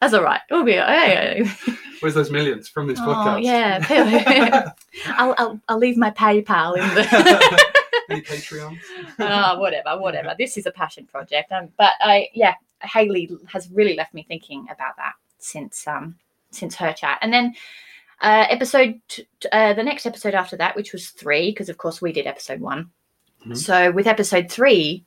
that's 0.00 0.12
all 0.14 0.22
right 0.22 0.40
we'll 0.50 0.64
be 0.64 0.72
yeah, 0.72 1.34
yeah. 1.38 1.52
Where's 2.00 2.14
those 2.14 2.30
millions 2.30 2.68
from 2.68 2.86
this 2.86 2.98
Oh, 3.00 3.04
podcast? 3.06 3.42
yeah. 3.44 4.72
I'll, 5.18 5.34
I'll, 5.36 5.60
I'll 5.68 5.78
leave 5.78 5.98
my 5.98 6.10
PayPal 6.10 6.76
in 6.78 6.94
the. 6.94 7.64
Any 8.08 8.22
Patreons? 8.22 8.78
Ah, 9.18 9.56
whatever, 9.58 9.98
whatever. 10.00 10.34
This 10.38 10.56
is 10.56 10.64
a 10.64 10.70
passion 10.70 11.06
project. 11.06 11.52
Um, 11.52 11.68
but 11.76 11.92
I, 12.00 12.28
yeah, 12.32 12.54
Hayley 12.82 13.30
has 13.52 13.70
really 13.70 13.94
left 13.96 14.14
me 14.14 14.24
thinking 14.26 14.66
about 14.72 14.96
that 14.96 15.12
since 15.38 15.86
um 15.86 16.16
since 16.50 16.74
her 16.76 16.92
chat, 16.94 17.18
and 17.20 17.32
then 17.34 17.54
uh, 18.20 18.46
episode 18.48 19.00
uh, 19.50 19.72
the 19.72 19.82
next 19.82 20.06
episode 20.06 20.34
after 20.34 20.56
that, 20.56 20.76
which 20.76 20.92
was 20.92 21.10
three, 21.10 21.50
because 21.50 21.68
of 21.68 21.78
course 21.78 22.02
we 22.02 22.12
did 22.12 22.26
episode 22.26 22.60
one. 22.60 22.90
Mhm. 23.46 23.56
So 23.56 23.90
with 23.90 24.06
episode 24.06 24.50
three, 24.50 25.04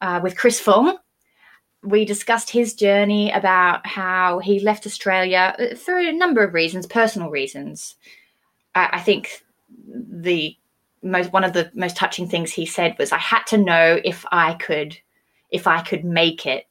uh, 0.00 0.20
with 0.22 0.36
Chris 0.36 0.60
Fung, 0.60 0.98
we 1.82 2.04
discussed 2.04 2.50
his 2.50 2.74
journey 2.74 3.30
about 3.32 3.86
how 3.86 4.38
he 4.38 4.60
left 4.60 4.86
Australia 4.86 5.54
uh, 5.58 5.74
for 5.74 5.98
a 5.98 6.12
number 6.12 6.42
of 6.44 6.54
reasons, 6.54 6.86
personal 6.86 7.30
reasons. 7.30 7.96
I, 8.74 8.90
I 8.92 9.00
think 9.00 9.44
the 9.88 10.56
most 11.02 11.32
one 11.32 11.44
of 11.44 11.52
the 11.52 11.70
most 11.74 11.96
touching 11.96 12.28
things 12.28 12.52
he 12.52 12.66
said 12.66 12.96
was, 12.98 13.10
"I 13.10 13.18
had 13.18 13.44
to 13.48 13.58
know 13.58 14.00
if 14.04 14.24
I 14.30 14.54
could, 14.54 14.96
if 15.50 15.66
I 15.66 15.82
could 15.82 16.04
make 16.04 16.46
it." 16.46 16.67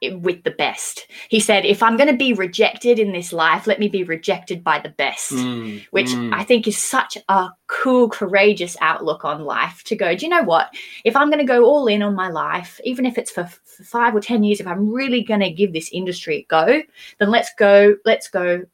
It 0.00 0.20
With 0.20 0.42
the 0.44 0.50
best, 0.50 1.06
he 1.28 1.40
said, 1.40 1.64
if 1.64 1.82
I'm 1.82 1.96
going 1.96 2.10
to 2.10 2.16
be 2.16 2.32
rejected 2.32 2.98
in 2.98 3.12
this 3.12 3.32
life, 3.32 3.66
let 3.66 3.78
me 3.78 3.88
be 3.88 4.04
rejected 4.04 4.62
by 4.62 4.78
the 4.78 4.90
best 4.90 5.32
Mm, 5.32 5.86
which 5.90 6.08
mm. 6.08 6.32
I 6.34 6.44
think 6.44 6.66
is 6.68 6.76
such 6.76 7.16
a 7.28 7.48
cool, 7.66 8.08
courageous 8.08 8.76
outlook 8.80 9.24
on 9.24 9.44
life 9.44 9.82
to 9.84 9.96
go, 9.96 10.14
do 10.14 10.26
you 10.26 10.30
know 10.30 10.42
what? 10.42 10.74
If 11.04 11.16
I'm 11.16 11.30
going 11.30 11.38
to 11.38 11.52
go 11.52 11.64
all 11.64 11.86
in 11.86 12.02
on 12.02 12.14
my 12.14 12.28
life, 12.28 12.80
even 12.84 13.06
if 13.06 13.16
it's 13.18 13.30
for, 13.30 13.42
f- 13.42 13.60
for 13.64 13.84
five 13.84 14.14
or 14.14 14.20
10 14.20 14.42
years, 14.44 14.60
if 14.60 14.66
I'm 14.66 14.92
really 14.92 15.22
going 15.22 15.40
to 15.40 15.50
give 15.50 15.72
this 15.72 15.90
industry 15.92 16.36
a 16.38 16.44
go, 16.44 16.82
then 17.18 17.30
let's 17.30 17.50
go, 17.58 17.96
let's 18.04 18.28
go 18.28 18.64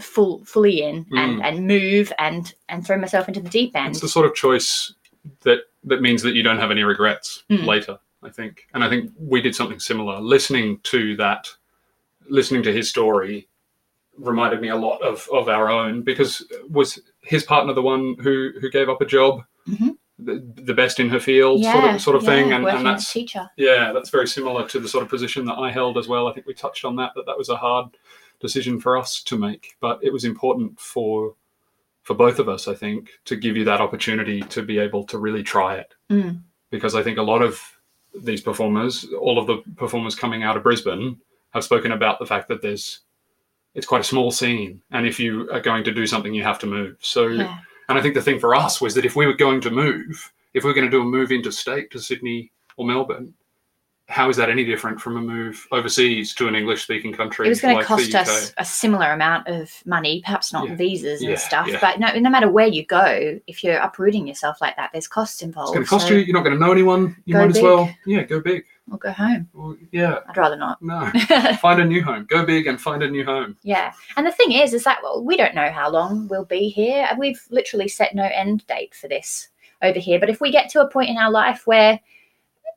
full, 0.00 0.44
fully 0.44 0.82
in 0.82 1.06
and, 1.12 1.42
and 1.42 1.66
move 1.66 2.12
and, 2.18 2.54
and 2.68 2.86
throw 2.86 2.98
myself 2.98 3.28
into 3.28 3.40
the 3.40 3.50
deep 3.50 3.74
end. 3.76 3.90
it's 3.90 4.00
the 4.00 4.08
sort 4.08 4.26
of 4.26 4.34
choice 4.34 4.94
that 5.42 5.60
that 5.84 6.00
means 6.00 6.22
that 6.22 6.34
you 6.34 6.42
don't 6.42 6.58
have 6.58 6.70
any 6.70 6.84
regrets 6.84 7.44
Mm. 7.50 7.66
later 7.66 7.98
i 8.22 8.28
think 8.30 8.66
and 8.74 8.82
i 8.84 8.88
think 8.88 9.10
we 9.18 9.40
did 9.40 9.54
something 9.54 9.78
similar 9.78 10.20
listening 10.20 10.78
to 10.82 11.16
that 11.16 11.48
listening 12.28 12.62
to 12.62 12.72
his 12.72 12.88
story 12.88 13.48
reminded 14.18 14.60
me 14.60 14.68
a 14.68 14.76
lot 14.76 15.00
of 15.02 15.28
of 15.32 15.48
our 15.48 15.68
own 15.70 16.02
because 16.02 16.44
was 16.68 16.98
his 17.22 17.44
partner 17.44 17.72
the 17.72 17.82
one 17.82 18.16
who 18.20 18.50
who 18.60 18.70
gave 18.70 18.88
up 18.88 19.00
a 19.00 19.06
job 19.06 19.42
Mhm. 19.68 19.96
the, 20.18 20.42
the 20.56 20.72
best 20.74 20.98
in 20.98 21.08
her 21.10 21.20
field 21.20 21.62
sort 21.62 21.84
of 21.84 22.00
sort 22.00 22.16
of 22.16 22.24
thing 22.24 22.48
yeah, 22.48 22.56
and, 22.56 22.66
and 22.66 22.86
that's 22.86 23.12
teacher. 23.12 23.48
yeah 23.56 23.92
that's 23.92 24.10
very 24.10 24.26
similar 24.26 24.66
to 24.68 24.80
the 24.80 24.88
sort 24.88 25.04
of 25.04 25.10
position 25.10 25.44
that 25.46 25.58
i 25.58 25.70
held 25.70 25.96
as 25.98 26.08
well 26.08 26.26
i 26.26 26.32
think 26.32 26.46
we 26.46 26.54
touched 26.54 26.84
on 26.84 26.96
that 26.96 27.12
that 27.14 27.26
that 27.26 27.36
was 27.38 27.50
a 27.50 27.56
hard 27.56 27.86
decision 28.40 28.80
for 28.80 28.96
us 28.96 29.22
to 29.22 29.36
make 29.38 29.76
but 29.80 29.98
it 30.02 30.12
was 30.12 30.24
important 30.24 30.80
for 30.80 31.34
for 32.02 32.14
both 32.14 32.38
of 32.38 32.48
us 32.48 32.66
i 32.66 32.74
think 32.74 33.10
to 33.26 33.36
give 33.36 33.56
you 33.56 33.64
that 33.64 33.80
opportunity 33.80 34.40
to 34.42 34.62
be 34.62 34.78
able 34.78 35.04
to 35.04 35.18
really 35.18 35.42
try 35.42 35.76
it 35.76 35.94
Mm. 36.10 36.42
because 36.70 36.94
i 36.96 37.02
think 37.02 37.18
a 37.18 37.22
lot 37.22 37.42
of 37.42 37.60
these 38.24 38.40
performers 38.40 39.06
all 39.20 39.38
of 39.38 39.46
the 39.46 39.62
performers 39.76 40.14
coming 40.14 40.42
out 40.42 40.56
of 40.56 40.62
brisbane 40.62 41.16
have 41.50 41.64
spoken 41.64 41.92
about 41.92 42.18
the 42.18 42.26
fact 42.26 42.48
that 42.48 42.60
there's 42.62 43.00
it's 43.74 43.86
quite 43.86 44.00
a 44.00 44.04
small 44.04 44.30
scene 44.30 44.80
and 44.90 45.06
if 45.06 45.18
you 45.20 45.50
are 45.52 45.60
going 45.60 45.84
to 45.84 45.92
do 45.92 46.06
something 46.06 46.34
you 46.34 46.42
have 46.42 46.58
to 46.58 46.66
move 46.66 46.96
so 47.00 47.28
Yeah. 47.28 47.58
and 47.88 47.98
I 47.98 48.02
think 48.02 48.14
the 48.14 48.22
thing 48.22 48.38
for 48.40 48.54
us 48.54 48.80
was 48.80 48.94
that 48.94 49.04
if 49.04 49.16
we 49.16 49.26
were 49.26 49.34
going 49.34 49.60
to 49.62 49.70
move, 49.70 50.32
if 50.54 50.64
we 50.64 50.68
were 50.70 50.74
going 50.74 50.86
to 50.86 50.90
do 50.90 51.02
a 51.02 51.04
move 51.04 51.30
interstate 51.32 51.90
to 51.92 51.98
Sydney 52.00 52.50
or 52.76 52.84
Melbourne, 52.86 53.34
how 54.10 54.30
is 54.30 54.36
that 54.38 54.48
any 54.48 54.64
different 54.64 54.98
from 55.00 55.18
a 55.18 55.20
move 55.20 55.66
overseas 55.70 56.34
to 56.34 56.48
an 56.48 56.54
English 56.54 56.82
speaking 56.82 57.12
country? 57.12 57.44
It 57.46 57.50
was 57.50 57.60
going 57.60 57.74
to 57.74 57.78
like 57.78 57.86
cost 57.86 58.14
us 58.14 58.54
a 58.56 58.64
similar 58.64 59.12
amount 59.12 59.46
of 59.48 59.70
money, 59.84 60.22
perhaps 60.24 60.50
not 60.50 60.66
Yeah. 60.66 60.76
visas 60.76 61.20
and 61.20 61.30
Yeah, 61.30 61.36
stuff, 61.36 61.68
yeah. 61.68 61.78
but 61.80 62.00
no, 62.00 62.12
no 62.18 62.30
matter 62.30 62.50
where 62.50 62.66
you 62.66 62.86
go, 62.86 63.38
if 63.46 63.62
you're 63.62 63.76
uprooting 63.78 64.26
yourself 64.26 64.62
like 64.62 64.76
that, 64.76 64.90
there's 64.92 65.06
costs 65.06 65.42
involved. 65.42 65.70
It's 65.70 65.74
going 65.74 65.84
to 65.84 65.90
cost 65.90 66.08
so 66.08 66.14
you. 66.14 66.20
You're 66.20 66.34
not 66.34 66.42
going 66.42 66.58
to 66.58 66.64
know 66.64 66.72
anyone. 66.72 67.16
You 67.26 67.34
might 67.36 67.50
as 67.54 67.60
well, 67.62 67.90
yeah, 68.06 68.22
go 68.22 68.40
big. 68.40 68.64
We'll 68.86 68.96
go 68.96 69.12
home. 69.12 69.46
Well, 69.52 69.76
yeah, 69.92 70.20
I'd 70.26 70.36
rather 70.38 70.56
not. 70.56 70.80
no, 70.80 71.10
find 71.60 71.78
a 71.82 71.84
new 71.84 72.02
home. 72.02 72.24
Go 72.30 72.46
big 72.46 72.66
and 72.66 72.80
find 72.80 73.02
a 73.02 73.10
new 73.10 73.26
home. 73.26 73.58
yeah. 73.62 73.92
And 74.16 74.26
the 74.26 74.32
thing 74.32 74.52
is, 74.52 74.72
is 74.72 74.84
that 74.84 75.00
well, 75.02 75.22
we 75.22 75.36
don't 75.36 75.54
know 75.54 75.70
how 75.70 75.90
long 75.90 76.26
we'll 76.28 76.46
be 76.46 76.70
here. 76.70 77.06
and 77.10 77.18
We've 77.18 77.40
literally 77.50 77.88
set 77.88 78.14
no 78.14 78.24
end 78.24 78.66
date 78.66 78.94
for 78.94 79.06
this 79.06 79.48
over 79.82 79.98
here. 79.98 80.18
But 80.18 80.30
if 80.30 80.40
we 80.40 80.50
get 80.50 80.70
to 80.70 80.80
a 80.80 80.88
point 80.88 81.10
in 81.10 81.18
our 81.18 81.30
life 81.30 81.66
where 81.66 82.00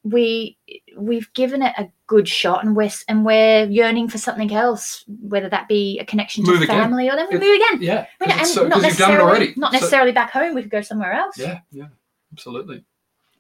we 0.04 0.58
we've 0.98 1.32
given 1.34 1.62
it 1.62 1.74
a 1.78 1.88
good 2.08 2.28
shot 2.28 2.64
and 2.66 2.76
we're 2.76 2.90
and 3.08 3.24
we're 3.24 3.66
yearning 3.66 4.08
for 4.10 4.18
something 4.18 4.52
else, 4.54 5.04
whether 5.08 5.48
that 5.50 5.68
be 5.68 6.00
a 6.00 6.06
connection 6.06 6.44
to 6.46 6.52
Move 6.52 6.62
again. 6.64 6.82
family 6.82 7.08
or 7.10 7.16
then 7.16 7.28
we 7.32 7.38
move 7.38 7.56
again. 7.56 7.82
Yeah, 7.82 8.06
And, 8.20 8.48
so, 8.48 8.64
not 8.68 8.74
'cause 8.82 8.84
you've 8.86 8.98
done 8.98 9.12
it 9.12 9.14
necessarily, 9.14 9.22
already. 9.22 9.54
not 9.58 9.72
So- 9.74 9.78
necessarily 9.78 10.12
back 10.12 10.32
home. 10.32 10.56
We 10.56 10.62
could 10.64 10.72
go 10.72 10.82
somewhere 10.82 11.14
else. 11.14 11.38
yeah, 11.38 11.60
yeah, 11.72 11.88
absolutely. 12.34 12.84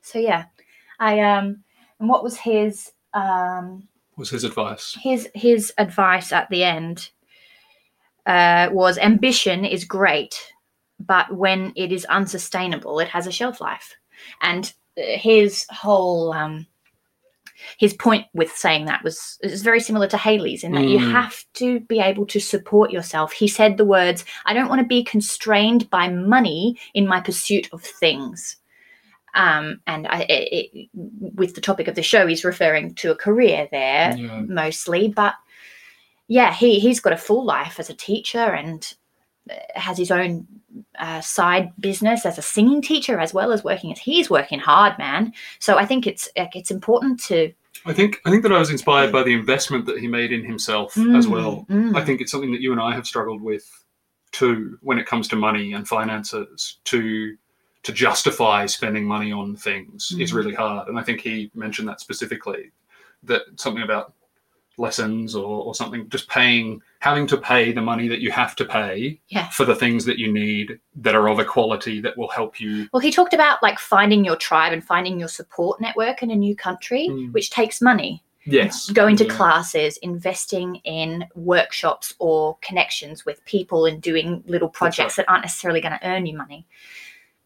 So 0.04 0.20
yeah, 0.20 0.46
I 1.00 1.20
um, 1.20 1.64
and 2.00 2.08
what 2.10 2.24
was 2.24 2.38
his 2.38 2.92
um 3.14 3.88
Was 4.18 4.30
his 4.30 4.44
advice? 4.44 4.96
his 5.02 5.30
his 5.34 5.74
advice 5.80 6.32
at 6.32 6.48
the 6.50 6.64
end 6.64 7.10
uh, 8.28 8.70
was 8.72 8.98
ambition 9.00 9.66
is 9.66 9.84
great, 9.84 10.54
but 11.00 11.34
when 11.36 11.74
it 11.76 11.92
is 11.92 12.06
unsustainable, 12.06 13.00
it 13.00 13.08
has 13.10 13.26
a 13.26 13.32
shelf 13.32 13.60
life. 13.60 13.96
And 14.42 14.72
his 14.96 15.66
whole 15.70 16.34
um, 16.34 16.66
his 17.78 17.94
point 17.94 18.26
with 18.34 18.52
saying 18.52 18.86
that 18.86 19.04
was 19.04 19.38
is 19.44 19.62
very 19.62 19.80
similar 19.80 20.08
to 20.08 20.18
Hayley's 20.18 20.64
in 20.64 20.74
that 20.74 20.88
you 20.88 20.98
Mm. 21.00 21.12
have 21.12 21.44
to 21.56 21.80
be 21.82 22.00
able 22.00 22.26
to 22.28 22.40
support 22.40 22.92
yourself. 22.92 23.32
He 23.32 23.48
said 23.48 23.78
the 23.78 23.86
words, 23.86 24.26
"I 24.46 24.54
don't 24.54 24.70
want 24.70 24.82
to 24.82 24.88
be 24.88 25.04
constrained 25.04 25.90
by 25.90 26.10
money 26.10 26.78
in 26.94 27.08
my 27.08 27.22
pursuit 27.22 27.70
of 27.72 27.82
things." 27.84 28.58
Um, 29.34 29.80
and 29.88 30.08
I, 30.08 30.22
it, 30.28 30.70
it, 30.74 30.90
with 30.94 31.56
the 31.56 31.62
topic 31.62 31.88
of 31.88 31.96
the 31.96 32.04
show, 32.04 32.28
he's 32.28 32.44
referring 32.44 32.96
to 32.96 33.12
a 33.12 33.16
career 33.16 33.68
there 33.72 34.16
Yeah. 34.18 34.42
mostly, 34.48 35.08
but 35.08 35.36
yeah, 36.28 36.54
he 36.54 36.80
he's 36.80 37.00
got 37.00 37.14
a 37.14 37.18
full 37.18 37.46
life 37.46 37.80
as 37.80 37.90
a 37.90 37.94
teacher 37.94 38.40
and 38.40 38.94
has 39.76 39.98
his 39.98 40.12
own 40.12 40.48
uh, 41.00 41.22
side 41.22 41.72
business 41.80 42.26
as 42.26 42.38
a 42.38 42.42
singing 42.42 42.82
teacher 42.82 43.20
as 43.20 43.34
well 43.34 43.52
as 43.52 43.64
working 43.64 43.92
as 43.92 44.00
he's 44.00 44.30
working 44.30 44.60
hard, 44.60 44.98
man. 44.98 45.34
So 45.60 45.78
I 45.78 45.86
think 45.86 46.08
it's 46.08 46.30
it's 46.36 46.72
important 46.72 47.20
to 47.26 47.52
I 47.86 47.94
think 47.94 48.22
I 48.26 48.30
think 48.30 48.44
that 48.44 48.52
I 48.52 48.60
was 48.60 48.70
inspired 48.70 49.12
by 49.12 49.24
the 49.24 49.34
investment 49.34 49.86
that 49.88 50.00
he 50.00 50.08
made 50.08 50.32
in 50.32 50.44
himself 50.46 50.96
as 50.98 51.26
Mm, 51.26 51.32
well. 51.32 51.66
mm. 51.70 51.96
I 51.96 52.06
think 52.06 52.22
it's 52.22 52.32
something 52.32 52.52
that 52.52 52.62
you 52.62 52.72
and 52.72 52.80
I 52.82 52.94
have 52.94 53.08
struggled 53.08 53.42
with 53.42 53.66
too 54.32 54.78
when 54.82 55.00
it 55.00 55.06
comes 55.06 55.28
to 55.30 55.36
money 55.36 55.74
and 55.74 55.88
finances 55.88 56.78
to 56.86 57.36
to 57.84 57.92
justify 57.92 58.68
spending 58.68 59.06
money 59.06 59.32
on 59.32 59.56
things 59.56 60.16
is 60.20 60.32
Mhm. 60.32 60.36
really 60.36 60.54
hard. 60.54 60.88
And 60.88 61.00
I 61.00 61.04
think 61.04 61.20
he 61.22 61.50
mentioned 61.56 61.88
that 61.88 62.00
specifically 62.00 62.72
that 63.24 63.42
something 63.56 63.82
about 63.84 64.14
lessons 64.78 65.36
or, 65.36 65.64
or 65.64 65.76
something 65.76 66.08
just 66.10 66.30
paying 66.30 66.82
having 67.00 67.28
to 67.28 67.38
pay 67.38 67.72
the 67.72 67.82
money 67.82 68.08
that 68.08 68.22
you 68.22 68.32
have 68.32 68.56
to 68.56 68.66
pay 68.66 69.20
Yeah. 69.28 69.50
for 69.50 69.66
the 69.66 69.76
things 69.76 70.06
that 70.06 70.18
you 70.18 70.32
need 70.32 70.80
that 70.96 71.16
are 71.16 71.28
of 71.28 71.40
a 71.40 71.46
quality 71.46 72.00
that 72.02 72.18
will 72.18 72.30
help 72.30 72.60
you 72.60 72.88
Well, 72.94 73.00
he 73.02 73.12
talked 73.12 73.34
about 73.34 73.62
like 73.62 73.80
finding 73.80 74.24
your 74.26 74.36
tribe 74.36 74.74
and 74.74 74.84
finding 74.84 75.20
your 75.20 75.28
support 75.30 75.82
network 75.82 76.24
in 76.24 76.32
a 76.32 76.36
new 76.36 76.56
country, 76.56 77.08
Mm. 77.10 77.32
which 77.34 77.50
takes 77.50 77.82
money. 77.82 78.24
yes 78.46 78.90
Going 78.90 79.16
to 79.18 79.26
Yeah. 79.26 79.36
classes, 79.36 79.98
investing 79.98 80.78
in 80.78 81.26
workshops 81.36 82.16
or 82.18 82.58
connections 82.62 83.24
with 83.26 83.44
people 83.46 83.86
and 83.86 84.02
doing 84.02 84.44
little 84.48 84.70
projects 84.70 85.16
that 85.18 85.30
aren't 85.30 85.44
necessarily 85.44 85.80
going 85.82 85.98
to 86.00 86.08
earn 86.08 86.26
you 86.26 86.36
money. 86.36 86.66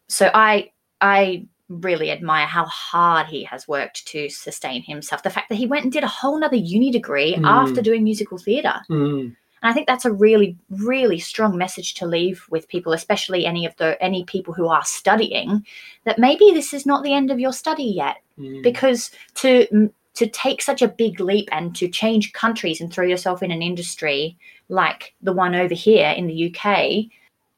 So 0.08 0.30
I 0.32 0.70
I 1.00 1.44
really 1.68 2.10
admire 2.10 2.46
how 2.46 2.64
hard 2.66 3.26
he 3.26 3.44
has 3.44 3.66
worked 3.66 4.06
to 4.06 4.28
sustain 4.28 4.82
himself. 4.82 5.22
The 5.22 5.30
fact 5.30 5.48
that 5.48 5.56
he 5.56 5.66
went 5.66 5.84
and 5.84 5.92
did 5.92 6.04
a 6.04 6.08
whole 6.08 6.38
nother 6.38 6.56
uni 6.56 6.90
degree 6.90 7.34
Mm. 7.34 7.46
after 7.46 7.82
doing 7.82 8.04
musical 8.04 8.38
theatre. 8.38 8.80
Mm. 8.88 9.34
And 9.62 9.70
I 9.70 9.72
think 9.72 9.86
that's 9.86 10.04
a 10.04 10.12
really, 10.12 10.56
really 10.70 11.18
strong 11.18 11.56
message 11.56 11.94
to 11.94 12.06
leave 12.06 12.44
with 12.50 12.68
people, 12.68 12.92
especially 12.92 13.46
any 13.46 13.66
of 13.66 13.74
the 13.76 14.00
any 14.02 14.24
people 14.24 14.54
who 14.54 14.68
are 14.68 14.84
studying, 14.84 15.66
that 16.04 16.18
maybe 16.18 16.52
this 16.52 16.72
is 16.72 16.86
not 16.86 17.02
the 17.02 17.14
end 17.14 17.30
of 17.30 17.40
your 17.40 17.52
study 17.52 17.84
yet. 17.84 18.18
Mm. 18.38 18.62
Because 18.62 19.10
to 19.36 19.90
to 20.14 20.26
take 20.28 20.62
such 20.62 20.82
a 20.82 20.88
big 20.88 21.20
leap 21.20 21.48
and 21.52 21.74
to 21.76 21.88
change 21.88 22.32
countries 22.32 22.80
and 22.80 22.92
throw 22.92 23.04
yourself 23.04 23.42
in 23.42 23.50
an 23.50 23.60
industry 23.60 24.36
like 24.68 25.14
the 25.20 25.32
one 25.32 25.54
over 25.54 25.74
here 25.74 26.10
in 26.10 26.26
the 26.26 26.54
UK 26.54 27.10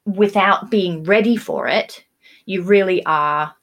without 0.07 0.71
being 0.71 1.05
ready 1.05 1.37
for 1.37 1.69
it, 1.69 2.05
you 2.47 2.63
really 2.63 3.05
are 3.07 3.55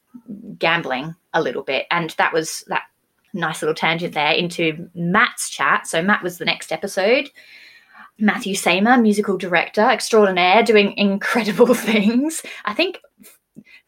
gambling 0.58 1.16
a 1.34 1.42
little 1.42 1.64
bit. 1.64 1.86
And 1.92 2.12
that 2.18 2.34
was 2.34 2.64
that 2.68 2.84
nice 3.34 3.62
little 3.62 3.76
tangent 3.76 4.14
there 4.14 4.32
into 4.32 4.90
Matt's 4.96 5.50
chat. 5.50 5.88
So 5.88 6.02
Matt 6.02 6.24
was 6.24 6.38
the 6.38 6.46
next 6.46 6.72
episode. 6.72 7.30
Matthew 8.18 8.56
Samer, 8.56 8.98
musical 8.98 9.38
director 9.38 9.82
extraordinaire, 9.82 10.64
doing 10.64 10.98
incredible 10.98 11.74
things. 11.74 12.42
I 12.64 12.74
think 12.74 13.02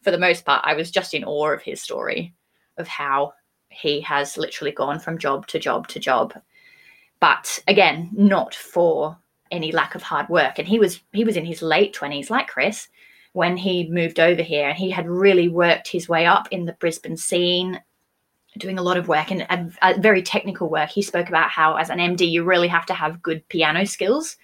for 0.02 0.10
the 0.10 0.18
most 0.18 0.44
part, 0.44 0.62
I 0.64 0.74
was 0.74 0.90
just 0.90 1.14
in 1.14 1.24
awe 1.24 1.50
of 1.52 1.62
his 1.62 1.80
story 1.80 2.34
of 2.76 2.86
how 2.86 3.32
he 3.70 4.00
has 4.02 4.36
literally 4.36 4.72
gone 4.72 4.98
from 4.98 5.18
job 5.18 5.46
to 5.48 5.58
job 5.58 5.88
to 5.88 5.98
job. 5.98 6.34
But 7.20 7.58
again, 7.66 8.10
not 8.12 8.54
for 8.54 9.18
any 9.50 9.72
lack 9.72 9.94
of 9.94 10.02
hard 10.02 10.28
work. 10.28 10.58
And 10.58 10.68
he 10.68 10.78
was 10.78 11.00
he 11.12 11.24
was 11.24 11.36
in 11.36 11.44
his 11.44 11.62
late 11.62 11.92
twenties, 11.92 12.30
like 12.30 12.48
Chris, 12.48 12.88
when 13.38 13.56
he 13.56 13.88
moved 13.88 14.18
over 14.18 14.42
here. 14.42 14.70
And 14.70 14.76
he 14.76 14.90
had 14.90 15.08
really 15.08 15.48
worked 15.48 15.86
his 15.86 16.08
way 16.08 16.26
up 16.26 16.48
in 16.50 16.64
the 16.64 16.72
Brisbane 16.72 17.16
scene, 17.16 17.80
doing 18.58 18.80
a 18.80 18.82
lot 18.82 18.96
of 18.96 19.06
work 19.06 19.30
and 19.30 19.42
a, 19.42 19.70
a 19.80 20.00
very 20.00 20.24
technical 20.24 20.68
work. 20.68 20.90
He 20.90 21.02
spoke 21.02 21.28
about 21.28 21.48
how, 21.48 21.76
as 21.76 21.88
an 21.88 21.98
MD, 21.98 22.28
you 22.28 22.42
really 22.42 22.66
have 22.66 22.84
to 22.86 22.94
have 22.94 23.22
good 23.22 23.48
piano 23.48 23.86
skills 23.86 24.36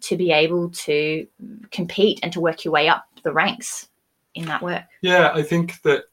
to 0.00 0.16
be 0.16 0.32
able 0.32 0.70
to 0.70 1.26
compete 1.72 2.20
and 2.22 2.32
to 2.32 2.40
work 2.40 2.64
your 2.64 2.72
way 2.72 2.88
up 2.88 3.04
the 3.22 3.34
ranks 3.34 3.90
in 4.34 4.46
that 4.46 4.62
work. 4.62 4.84
Yeah, 5.02 5.30
I 5.34 5.42
think 5.42 5.82
that 5.82 6.04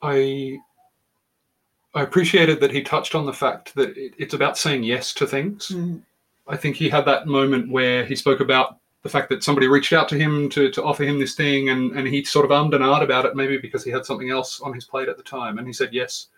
I 0.00 0.58
I 1.92 2.02
appreciated 2.02 2.60
that 2.60 2.70
he 2.70 2.82
touched 2.82 3.16
on 3.16 3.26
the 3.26 3.32
fact 3.32 3.74
that 3.74 3.96
it, 3.98 4.14
it's 4.16 4.34
about 4.34 4.56
saying 4.56 4.84
yes 4.84 5.12
to 5.14 5.26
things. 5.26 5.72
Mm. 5.74 6.02
I 6.46 6.56
think 6.56 6.76
he 6.76 6.88
had 6.88 7.04
that 7.06 7.26
moment 7.26 7.68
where 7.68 8.04
he 8.04 8.14
spoke 8.14 8.38
about 8.38 8.78
the 9.04 9.10
fact 9.10 9.28
that 9.28 9.44
somebody 9.44 9.68
reached 9.68 9.92
out 9.92 10.08
to 10.08 10.18
him 10.18 10.48
to, 10.48 10.70
to 10.70 10.82
offer 10.82 11.04
him 11.04 11.20
this 11.20 11.34
thing 11.34 11.68
and, 11.68 11.92
and 11.92 12.08
he 12.08 12.24
sort 12.24 12.46
of 12.46 12.50
ummed 12.50 12.72
and 12.72 12.82
about 12.82 13.26
it, 13.26 13.36
maybe 13.36 13.58
because 13.58 13.84
he 13.84 13.90
had 13.90 14.04
something 14.04 14.30
else 14.30 14.62
on 14.62 14.72
his 14.72 14.86
plate 14.86 15.10
at 15.10 15.18
the 15.18 15.22
time. 15.22 15.58
And 15.58 15.66
he 15.66 15.74
said 15.74 15.92
yes 15.92 16.28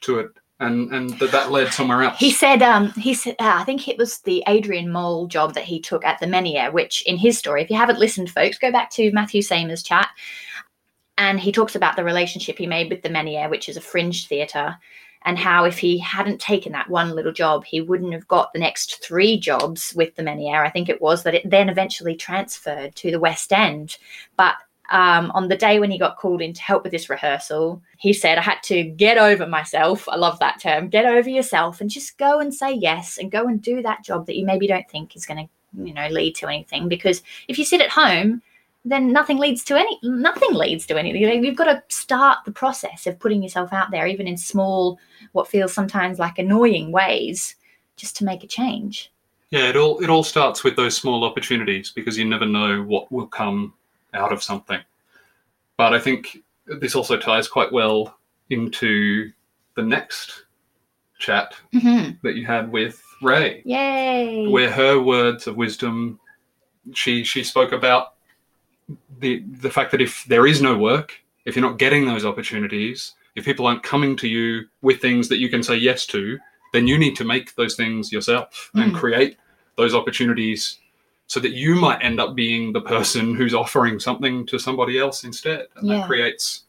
to 0.00 0.18
it. 0.18 0.30
And, 0.58 0.90
and 0.92 1.10
that, 1.18 1.32
that 1.32 1.50
led 1.50 1.74
somewhere 1.74 2.02
else. 2.02 2.18
He 2.18 2.30
said, 2.30 2.62
um, 2.62 2.92
he 2.92 3.12
said, 3.12 3.34
uh, 3.40 3.56
I 3.56 3.64
think 3.64 3.88
it 3.88 3.98
was 3.98 4.20
the 4.20 4.42
Adrian 4.46 4.90
Mole 4.90 5.26
job 5.26 5.52
that 5.54 5.64
he 5.64 5.80
took 5.80 6.04
at 6.04 6.18
the 6.18 6.26
Menier, 6.26 6.72
which 6.72 7.02
in 7.02 7.18
his 7.18 7.36
story, 7.36 7.60
if 7.60 7.68
you 7.68 7.76
haven't 7.76 7.98
listened, 7.98 8.30
folks, 8.30 8.56
go 8.56 8.72
back 8.72 8.88
to 8.92 9.12
Matthew 9.12 9.42
Samer's 9.42 9.82
chat. 9.82 10.08
And 11.18 11.38
he 11.38 11.52
talks 11.52 11.74
about 11.74 11.96
the 11.96 12.04
relationship 12.04 12.56
he 12.56 12.66
made 12.66 12.88
with 12.88 13.02
the 13.02 13.10
Menier, 13.10 13.50
which 13.50 13.68
is 13.68 13.76
a 13.76 13.82
fringe 13.82 14.28
theatre, 14.28 14.78
and 15.24 15.38
how 15.38 15.64
if 15.64 15.78
he 15.78 15.98
hadn't 15.98 16.40
taken 16.40 16.72
that 16.72 16.90
one 16.90 17.14
little 17.14 17.32
job, 17.32 17.64
he 17.64 17.80
wouldn't 17.80 18.12
have 18.12 18.28
got 18.28 18.52
the 18.52 18.58
next 18.58 19.02
three 19.02 19.38
jobs 19.38 19.94
with 19.96 20.14
the 20.16 20.22
Menier. 20.22 20.64
I 20.64 20.70
think 20.70 20.88
it 20.88 21.00
was 21.00 21.22
that 21.22 21.34
it 21.34 21.48
then 21.48 21.68
eventually 21.68 22.14
transferred 22.14 22.94
to 22.96 23.10
the 23.10 23.20
West 23.20 23.52
End. 23.52 23.96
But 24.36 24.56
um, 24.90 25.30
on 25.30 25.48
the 25.48 25.56
day 25.56 25.80
when 25.80 25.90
he 25.90 25.98
got 25.98 26.18
called 26.18 26.42
in 26.42 26.52
to 26.52 26.60
help 26.60 26.82
with 26.82 26.92
this 26.92 27.08
rehearsal, 27.08 27.82
he 27.96 28.12
said, 28.12 28.36
I 28.36 28.42
had 28.42 28.62
to 28.64 28.84
get 28.84 29.16
over 29.16 29.46
myself. 29.46 30.06
I 30.10 30.16
love 30.16 30.38
that 30.40 30.60
term. 30.60 30.88
Get 30.88 31.06
over 31.06 31.28
yourself 31.28 31.80
and 31.80 31.88
just 31.88 32.18
go 32.18 32.40
and 32.40 32.52
say 32.52 32.72
yes 32.72 33.16
and 33.16 33.32
go 33.32 33.48
and 33.48 33.62
do 33.62 33.82
that 33.82 34.04
job 34.04 34.26
that 34.26 34.36
you 34.36 34.44
maybe 34.44 34.66
don't 34.66 34.88
think 34.90 35.16
is 35.16 35.24
going 35.24 35.46
to, 35.46 35.84
you 35.84 35.94
know, 35.94 36.08
lead 36.08 36.34
to 36.36 36.48
anything. 36.48 36.88
Because 36.88 37.22
if 37.48 37.58
you 37.58 37.64
sit 37.64 37.80
at 37.80 37.90
home, 37.90 38.42
then 38.84 39.12
nothing 39.12 39.38
leads 39.38 39.64
to 39.64 39.76
any 39.76 39.98
nothing 40.02 40.52
leads 40.52 40.86
to 40.86 40.98
anything. 40.98 41.42
You've 41.44 41.56
got 41.56 41.64
to 41.64 41.82
start 41.88 42.38
the 42.44 42.52
process 42.52 43.06
of 43.06 43.18
putting 43.18 43.42
yourself 43.42 43.72
out 43.72 43.90
there, 43.90 44.06
even 44.06 44.26
in 44.26 44.36
small, 44.36 44.98
what 45.32 45.48
feels 45.48 45.72
sometimes 45.72 46.18
like 46.18 46.38
annoying 46.38 46.92
ways, 46.92 47.56
just 47.96 48.16
to 48.18 48.24
make 48.24 48.44
a 48.44 48.46
change. 48.46 49.10
Yeah, 49.50 49.68
it 49.68 49.76
all 49.76 50.00
it 50.00 50.10
all 50.10 50.24
starts 50.24 50.64
with 50.64 50.76
those 50.76 50.96
small 50.96 51.24
opportunities 51.24 51.90
because 51.90 52.18
you 52.18 52.24
never 52.24 52.46
know 52.46 52.82
what 52.82 53.10
will 53.10 53.26
come 53.26 53.72
out 54.12 54.32
of 54.32 54.42
something. 54.42 54.80
But 55.76 55.94
I 55.94 55.98
think 55.98 56.38
this 56.66 56.94
also 56.94 57.16
ties 57.16 57.48
quite 57.48 57.72
well 57.72 58.16
into 58.50 59.30
the 59.76 59.82
next 59.82 60.44
chat 61.18 61.54
Mm-hmm. 61.72 62.12
that 62.22 62.34
you 62.34 62.44
had 62.46 62.70
with 62.70 63.02
Ray, 63.22 63.62
Yay! 63.64 64.48
where 64.48 64.70
her 64.70 65.00
words 65.00 65.46
of 65.46 65.56
wisdom, 65.56 66.20
she 66.92 67.24
she 67.24 67.42
spoke 67.42 67.72
about 67.72 68.13
the 69.18 69.42
the 69.60 69.70
fact 69.70 69.90
that 69.92 70.00
if 70.00 70.24
there 70.26 70.46
is 70.46 70.60
no 70.60 70.76
work, 70.76 71.12
if 71.44 71.56
you're 71.56 71.68
not 71.68 71.78
getting 71.78 72.06
those 72.06 72.24
opportunities, 72.24 73.14
if 73.34 73.44
people 73.44 73.66
aren't 73.66 73.82
coming 73.82 74.16
to 74.16 74.28
you 74.28 74.66
with 74.82 75.00
things 75.00 75.28
that 75.28 75.38
you 75.38 75.48
can 75.48 75.62
say 75.62 75.76
yes 75.76 76.06
to, 76.06 76.38
then 76.72 76.86
you 76.86 76.98
need 76.98 77.16
to 77.16 77.24
make 77.24 77.54
those 77.54 77.74
things 77.76 78.12
yourself 78.12 78.70
and 78.74 78.92
Mm. 78.92 78.96
create 78.98 79.36
those 79.76 79.94
opportunities 79.94 80.78
so 81.26 81.40
that 81.40 81.52
you 81.52 81.74
might 81.74 82.02
end 82.02 82.20
up 82.20 82.34
being 82.34 82.72
the 82.72 82.80
person 82.80 83.34
who's 83.34 83.54
offering 83.54 83.98
something 83.98 84.44
to 84.46 84.58
somebody 84.58 84.98
else 84.98 85.24
instead. 85.24 85.66
And 85.76 85.88
Yeah. 85.88 85.98
that 85.98 86.06
creates 86.06 86.64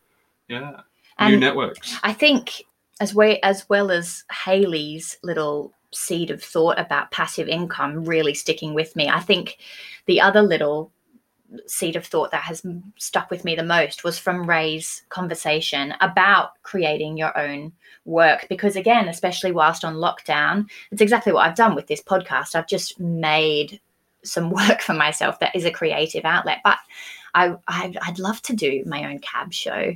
yeah, 0.48 0.82
new 1.20 1.38
networks. 1.38 1.98
I 2.04 2.14
think 2.14 2.64
as 3.02 3.14
well 3.14 3.36
as 3.44 3.68
well 3.68 3.92
as 3.92 4.24
Hayley's 4.32 5.18
little 5.24 5.74
seed 5.92 6.30
of 6.30 6.44
thought 6.44 6.78
about 6.80 7.12
passive 7.12 7.48
income 7.48 8.06
really 8.06 8.34
sticking 8.34 8.74
with 8.74 8.96
me. 8.96 9.10
I 9.10 9.20
think 9.22 9.58
the 10.06 10.22
other 10.22 10.42
little 10.42 10.92
seed 11.68 11.96
of 11.96 12.06
thought 12.06 12.32
that 12.32 12.44
has 12.44 12.66
stuck 12.98 13.30
with 13.30 13.46
me 13.46 13.56
the 13.56 13.64
most 13.64 14.04
was 14.04 14.18
from 14.18 14.50
Ray's 14.50 15.04
conversation 15.10 15.94
about 16.02 16.62
creating 16.64 17.18
your 17.18 17.38
own 17.38 17.72
work. 18.06 18.46
Because 18.50 18.76
again 18.76 19.08
especially 19.08 19.52
whilst 19.52 19.86
on 19.86 19.96
lockdown 19.96 20.66
it's 20.92 21.02
exactly 21.02 21.34
what 21.34 21.48
I've 21.48 21.56
done 21.56 21.76
with 21.76 21.88
this 21.88 22.02
podcast. 22.02 22.56
I've 22.56 22.68
just 22.68 23.00
made 23.00 23.80
some 24.24 24.50
work 24.52 24.82
for 24.82 24.94
myself 24.94 25.40
that 25.40 25.56
is 25.56 25.66
a 25.66 25.72
creative 25.72 26.26
outlet. 26.26 26.60
But 26.64 26.78
I 27.34 27.56
I'd, 27.68 27.98
I'd 28.02 28.20
love 28.20 28.42
to 28.44 28.56
do 28.56 28.84
my 28.86 29.10
own 29.10 29.20
cab 29.20 29.54
show 29.54 29.94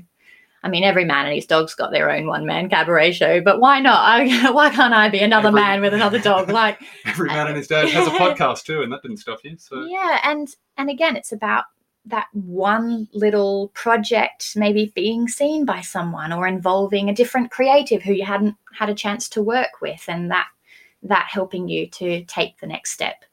I 0.62 0.70
mean, 0.70 0.84
every 0.84 1.06
man 1.06 1.26
and 1.26 1.36
his 1.36 1.46
dog's 1.46 1.74
got 1.74 1.92
their 1.92 2.12
own 2.12 2.28
one 2.28 2.46
man 2.46 2.70
cabaret 2.70 3.14
show, 3.14 3.42
but 3.42 3.60
why 3.60 3.80
not? 3.80 4.00
I, 4.00 4.52
why 4.52 4.70
can't 4.70 4.94
I 4.94 5.10
be 5.10 5.20
another 5.20 5.50
Every- 5.50 5.62
man 5.62 5.82
with 5.82 5.94
another 5.94 6.20
dog? 6.20 6.50
Like, 6.60 6.82
Every 7.06 7.28
man 7.28 7.48
and 7.48 7.56
his 7.56 7.68
dog 7.68 7.88
has 7.90 8.08
a 8.08 8.12
podcast 8.12 8.64
too, 8.64 8.82
and 8.82 8.92
that 8.92 9.02
didn't 9.02 9.18
stop 9.18 9.40
you. 9.44 9.56
So 9.58 9.86
yeah, 9.86 10.20
and 10.24 10.48
and 10.78 10.90
again, 10.90 11.16
it's 11.16 11.32
about 11.32 11.66
that 12.06 12.28
one 12.34 13.08
little 13.14 13.70
project 13.76 14.54
maybe 14.56 14.92
being 14.96 15.28
seen 15.28 15.64
by 15.66 15.82
someone 15.82 16.34
or 16.34 16.48
involving 16.48 17.10
a 17.10 17.14
different 17.14 17.52
creative 17.52 18.02
who 18.02 18.14
you 18.14 18.26
hadn't 18.26 18.56
had 18.74 18.90
a 18.90 18.96
chance 18.96 19.30
to 19.30 19.44
work 19.44 19.82
with, 19.82 20.04
and 20.08 20.32
that 20.32 20.48
that 21.04 21.28
helping 21.30 21.70
you 21.70 21.88
to 21.88 22.24
take 22.26 22.60
the 22.60 22.68
next 22.68 22.92
step. 22.92 23.24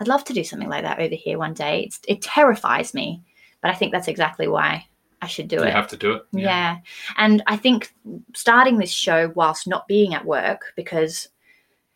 I'd 0.00 0.08
love 0.08 0.24
to 0.24 0.32
do 0.32 0.42
something 0.42 0.68
like 0.68 0.82
that 0.82 0.98
over 0.98 1.14
here 1.14 1.38
one 1.38 1.54
day. 1.54 1.84
It's, 1.84 2.00
it 2.08 2.22
terrifies 2.22 2.94
me, 2.94 3.22
but 3.60 3.70
I 3.70 3.74
think 3.74 3.92
that's 3.92 4.08
exactly 4.08 4.48
why 4.48 4.86
I 5.22 5.28
should 5.28 5.46
do 5.46 5.56
you 5.56 5.62
it. 5.62 5.66
You 5.66 5.72
have 5.72 5.88
to 5.88 5.96
do 5.96 6.12
it. 6.14 6.22
Yeah. 6.32 6.78
And 7.16 7.42
I 7.46 7.56
think 7.56 7.94
starting 8.34 8.76
this 8.76 8.90
show 8.90 9.32
whilst 9.36 9.68
not 9.68 9.86
being 9.86 10.14
at 10.14 10.24
work, 10.24 10.72
because 10.74 11.28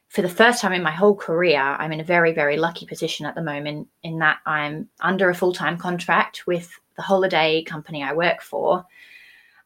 for 0.09 0.23
the 0.23 0.29
first 0.29 0.63
time 0.63 0.73
in 0.73 0.83
my 0.83 0.93
whole 0.93 1.17
career, 1.17 1.61
I'm 1.61 1.93
in 1.93 2.01
a 2.01 2.05
very, 2.05 2.33
very 2.33 2.57
lucky 2.57 2.87
position 2.87 3.27
at 3.27 3.35
the 3.35 3.43
moment 3.43 3.89
in 4.05 4.21
that 4.21 4.39
I'm 4.47 4.89
under 5.01 5.29
a 5.29 5.35
full 5.35 5.53
time 5.53 5.77
contract 5.77 6.47
with 6.47 6.71
the 6.97 7.03
holiday 7.03 7.65
company 7.65 8.03
I 8.03 8.15
work 8.15 8.43
for. 8.43 8.87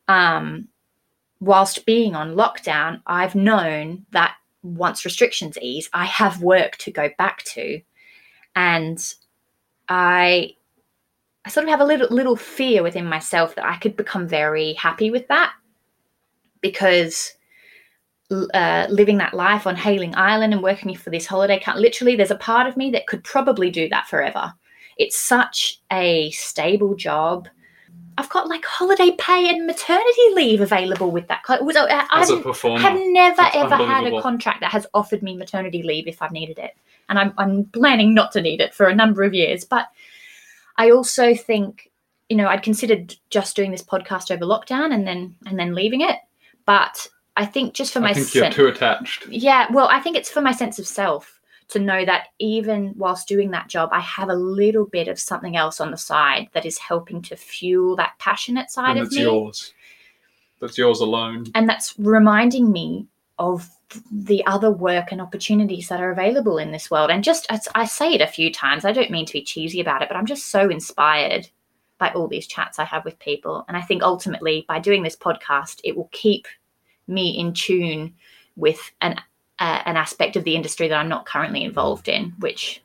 Um, 0.08 0.68
whilst 1.38 1.84
being 1.84 2.14
on 2.14 2.34
lockdown, 2.34 3.02
I've 3.06 3.34
known 3.34 4.06
that 4.12 4.36
once 4.62 5.04
restrictions 5.04 5.58
ease, 5.60 5.90
I 5.92 6.06
have 6.06 6.42
work 6.42 6.78
to 6.78 6.90
go 6.90 7.10
back 7.18 7.42
to. 7.44 7.80
And 8.56 9.14
I 9.88 10.56
I 11.50 11.52
sort 11.52 11.64
of 11.64 11.70
have 11.70 11.80
a 11.80 11.84
little 11.84 12.06
little 12.14 12.36
fear 12.36 12.80
within 12.84 13.06
myself 13.06 13.56
that 13.56 13.66
I 13.66 13.76
could 13.78 13.96
become 13.96 14.28
very 14.28 14.74
happy 14.74 15.10
with 15.10 15.26
that 15.26 15.52
because 16.60 17.32
uh, 18.30 18.86
living 18.88 19.18
that 19.18 19.34
life 19.34 19.66
on 19.66 19.74
Hayling 19.74 20.14
Island 20.14 20.52
and 20.52 20.62
working 20.62 20.94
for 20.94 21.10
this 21.10 21.26
holiday 21.26 21.58
camp, 21.58 21.80
literally, 21.80 22.14
there's 22.14 22.30
a 22.30 22.36
part 22.36 22.68
of 22.68 22.76
me 22.76 22.92
that 22.92 23.08
could 23.08 23.24
probably 23.24 23.68
do 23.68 23.88
that 23.88 24.06
forever. 24.06 24.54
It's 24.96 25.18
such 25.18 25.80
a 25.90 26.30
stable 26.30 26.94
job. 26.94 27.48
I've 28.16 28.30
got 28.30 28.46
like 28.46 28.64
holiday 28.64 29.10
pay 29.18 29.48
and 29.48 29.66
maternity 29.66 30.28
leave 30.34 30.60
available 30.60 31.10
with 31.10 31.26
that. 31.26 31.42
So, 31.48 31.54
uh, 31.56 32.06
As 32.12 32.30
a 32.30 32.36
I've, 32.36 32.44
performer, 32.44 32.78
have 32.78 32.96
never 33.06 33.36
That's 33.38 33.56
ever 33.56 33.76
had 33.76 34.06
a 34.06 34.22
contract 34.22 34.60
that 34.60 34.70
has 34.70 34.86
offered 34.94 35.24
me 35.24 35.36
maternity 35.36 35.82
leave 35.82 36.06
if 36.06 36.22
I've 36.22 36.30
needed 36.30 36.60
it. 36.60 36.76
And 37.08 37.18
I'm, 37.18 37.34
I'm 37.38 37.64
planning 37.64 38.14
not 38.14 38.30
to 38.32 38.40
need 38.40 38.60
it 38.60 38.72
for 38.72 38.86
a 38.86 38.94
number 38.94 39.24
of 39.24 39.34
years. 39.34 39.64
But 39.64 39.88
I 40.80 40.92
also 40.92 41.34
think, 41.34 41.90
you 42.30 42.38
know, 42.38 42.46
I'd 42.46 42.62
considered 42.62 43.14
just 43.28 43.54
doing 43.54 43.70
this 43.70 43.82
podcast 43.82 44.30
over 44.30 44.46
lockdown 44.46 44.94
and 44.94 45.06
then 45.06 45.36
and 45.44 45.58
then 45.58 45.74
leaving 45.74 46.00
it. 46.00 46.16
But 46.64 47.06
I 47.36 47.44
think 47.44 47.74
just 47.74 47.92
for 47.92 48.00
my 48.00 48.10
I 48.10 48.14
think 48.14 48.34
you're 48.34 48.50
too 48.50 48.66
attached. 48.66 49.26
yeah, 49.28 49.66
well, 49.70 49.88
I 49.88 50.00
think 50.00 50.16
it's 50.16 50.30
for 50.30 50.40
my 50.40 50.52
sense 50.52 50.78
of 50.78 50.86
self 50.86 51.38
to 51.68 51.78
know 51.78 52.06
that 52.06 52.28
even 52.38 52.94
whilst 52.96 53.28
doing 53.28 53.50
that 53.50 53.68
job, 53.68 53.90
I 53.92 54.00
have 54.00 54.30
a 54.30 54.34
little 54.34 54.86
bit 54.86 55.06
of 55.06 55.20
something 55.20 55.54
else 55.54 55.82
on 55.82 55.90
the 55.90 55.98
side 55.98 56.48
that 56.54 56.64
is 56.64 56.78
helping 56.78 57.20
to 57.24 57.36
fuel 57.36 57.94
that 57.96 58.12
passionate 58.18 58.70
side 58.70 58.92
and 58.92 59.00
of 59.00 59.06
it's 59.08 59.16
me 59.16 59.22
yours. 59.22 59.74
That's 60.62 60.78
yours 60.78 61.00
alone. 61.00 61.44
and 61.54 61.68
that's 61.68 61.94
reminding 61.98 62.72
me 62.72 63.06
of 63.40 63.70
the 64.12 64.46
other 64.46 64.70
work 64.70 65.10
and 65.10 65.20
opportunities 65.20 65.88
that 65.88 66.00
are 66.00 66.12
available 66.12 66.58
in 66.58 66.70
this 66.70 66.90
world. 66.90 67.10
And 67.10 67.24
just 67.24 67.46
as 67.50 67.66
i 67.74 67.84
say 67.84 68.12
it 68.12 68.20
a 68.20 68.26
few 68.26 68.52
times 68.52 68.84
i 68.84 68.92
don't 68.92 69.10
mean 69.10 69.26
to 69.26 69.32
be 69.32 69.42
cheesy 69.42 69.80
about 69.80 70.02
it 70.02 70.08
but 70.08 70.16
i'm 70.16 70.26
just 70.26 70.46
so 70.46 70.68
inspired 70.68 71.48
by 71.98 72.10
all 72.12 72.28
these 72.28 72.46
chats 72.46 72.78
i 72.78 72.84
have 72.84 73.04
with 73.04 73.18
people. 73.18 73.64
And 73.66 73.76
i 73.76 73.80
think 73.80 74.02
ultimately 74.02 74.64
by 74.68 74.78
doing 74.78 75.02
this 75.02 75.16
podcast 75.16 75.80
it 75.82 75.96
will 75.96 76.10
keep 76.12 76.46
me 77.08 77.30
in 77.30 77.52
tune 77.52 78.14
with 78.54 78.92
an 79.00 79.16
uh, 79.58 79.82
an 79.84 79.96
aspect 79.96 80.36
of 80.36 80.44
the 80.44 80.54
industry 80.54 80.86
that 80.86 80.98
i'm 80.98 81.08
not 81.08 81.26
currently 81.26 81.64
involved 81.64 82.08
in 82.08 82.32
which 82.38 82.82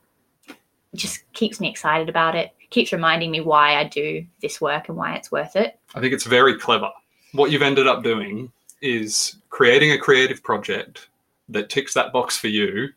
just 0.96 1.30
keeps 1.34 1.60
me 1.60 1.70
excited 1.70 2.10
about 2.10 2.36
it 2.36 2.52
keeps 2.70 2.94
reminding 2.94 3.30
me 3.30 3.41
why 3.41 3.76
i 3.76 3.84
do 3.84 4.26
this 4.41 4.60
work 4.62 4.88
and 4.88 4.98
why 4.98 5.15
it's 5.15 5.32
worth 5.32 5.56
it. 5.56 5.80
I 5.94 6.00
think 6.00 6.13
it's 6.13 6.26
very 6.26 6.58
clever. 6.58 6.89
What 7.34 7.52
you've 7.52 7.62
ended 7.62 7.88
up 7.88 8.04
doing 8.04 8.52
is 8.86 9.38
creating 9.50 9.91
a 9.91 9.98
creative 9.98 10.43
project 10.43 11.10
that 11.50 11.69
ticks 11.69 11.93
that 11.93 12.13
box 12.13 12.38
for 12.38 12.48
you 12.48 12.89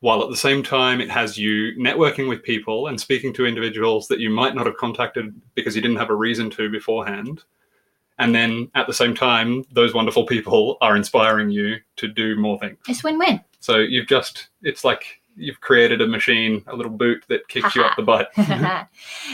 while 0.00 0.22
at 0.22 0.30
the 0.30 0.36
same 0.36 0.62
time 0.62 1.00
it 1.00 1.10
has 1.10 1.36
you 1.38 1.76
networking 1.78 2.28
with 2.28 2.42
people 2.42 2.88
and 2.88 3.00
speaking 3.00 3.32
to 3.34 3.46
individuals 3.46 4.08
that 4.08 4.18
you 4.18 4.30
might 4.30 4.54
not 4.54 4.66
have 4.66 4.76
contacted 4.76 5.34
because 5.54 5.76
you 5.76 5.82
didn't 5.82 5.98
have 5.98 6.10
a 6.10 6.14
reason 6.14 6.50
to 6.50 6.70
beforehand. 6.70 7.42
And 8.18 8.34
then 8.34 8.70
at 8.74 8.86
the 8.86 8.94
same 8.94 9.14
time, 9.14 9.64
those 9.72 9.94
wonderful 9.94 10.26
people 10.26 10.78
are 10.80 10.96
inspiring 10.96 11.50
you 11.50 11.76
to 11.96 12.08
do 12.08 12.36
more 12.36 12.58
things. 12.58 12.78
It's 12.88 13.04
win-win. 13.04 13.40
So 13.60 13.76
you've 13.78 14.08
just, 14.08 14.48
it's 14.62 14.84
like 14.84 15.19
you've 15.36 15.60
created 15.60 16.00
a 16.00 16.06
machine, 16.06 16.62
a 16.66 16.76
little 16.76 16.92
boot 16.92 17.24
that 17.28 17.48
kicks 17.48 17.74
you 17.74 17.82
up 17.82 17.96
the 17.96 18.02
butt. 18.02 18.30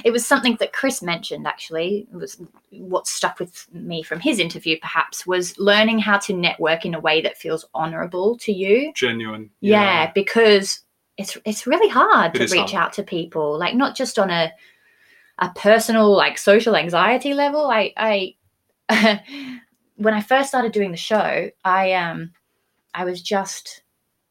it 0.04 0.12
was 0.12 0.26
something 0.26 0.56
that 0.60 0.72
Chris 0.72 1.02
mentioned 1.02 1.46
actually. 1.46 2.06
It 2.12 2.16
was 2.16 2.40
what 2.70 3.06
stuck 3.06 3.38
with 3.38 3.66
me 3.72 4.02
from 4.02 4.20
his 4.20 4.38
interview 4.38 4.78
perhaps 4.80 5.26
was 5.26 5.58
learning 5.58 5.98
how 5.98 6.18
to 6.18 6.32
network 6.32 6.84
in 6.84 6.94
a 6.94 7.00
way 7.00 7.20
that 7.22 7.36
feels 7.36 7.64
honorable 7.74 8.36
to 8.38 8.52
you. 8.52 8.92
Genuine. 8.94 9.50
Yeah, 9.60 10.12
because 10.12 10.80
it's 11.16 11.36
it's 11.44 11.66
really 11.66 11.88
hard 11.88 12.36
It 12.36 12.46
to 12.46 12.54
reach 12.54 12.72
hard. 12.72 12.86
out 12.86 12.92
to 12.94 13.02
people, 13.02 13.58
like 13.58 13.74
not 13.74 13.96
just 13.96 14.18
on 14.18 14.30
a 14.30 14.52
a 15.38 15.50
personal 15.50 16.14
like 16.14 16.38
social 16.38 16.76
anxiety 16.76 17.34
level. 17.34 17.66
I 17.66 17.92
I 17.96 18.34
when 19.96 20.14
I 20.14 20.20
first 20.20 20.48
started 20.48 20.72
doing 20.72 20.90
the 20.90 20.96
show, 20.96 21.50
I 21.64 21.92
um 21.94 22.32
I 22.94 23.04
was 23.04 23.22
just 23.22 23.82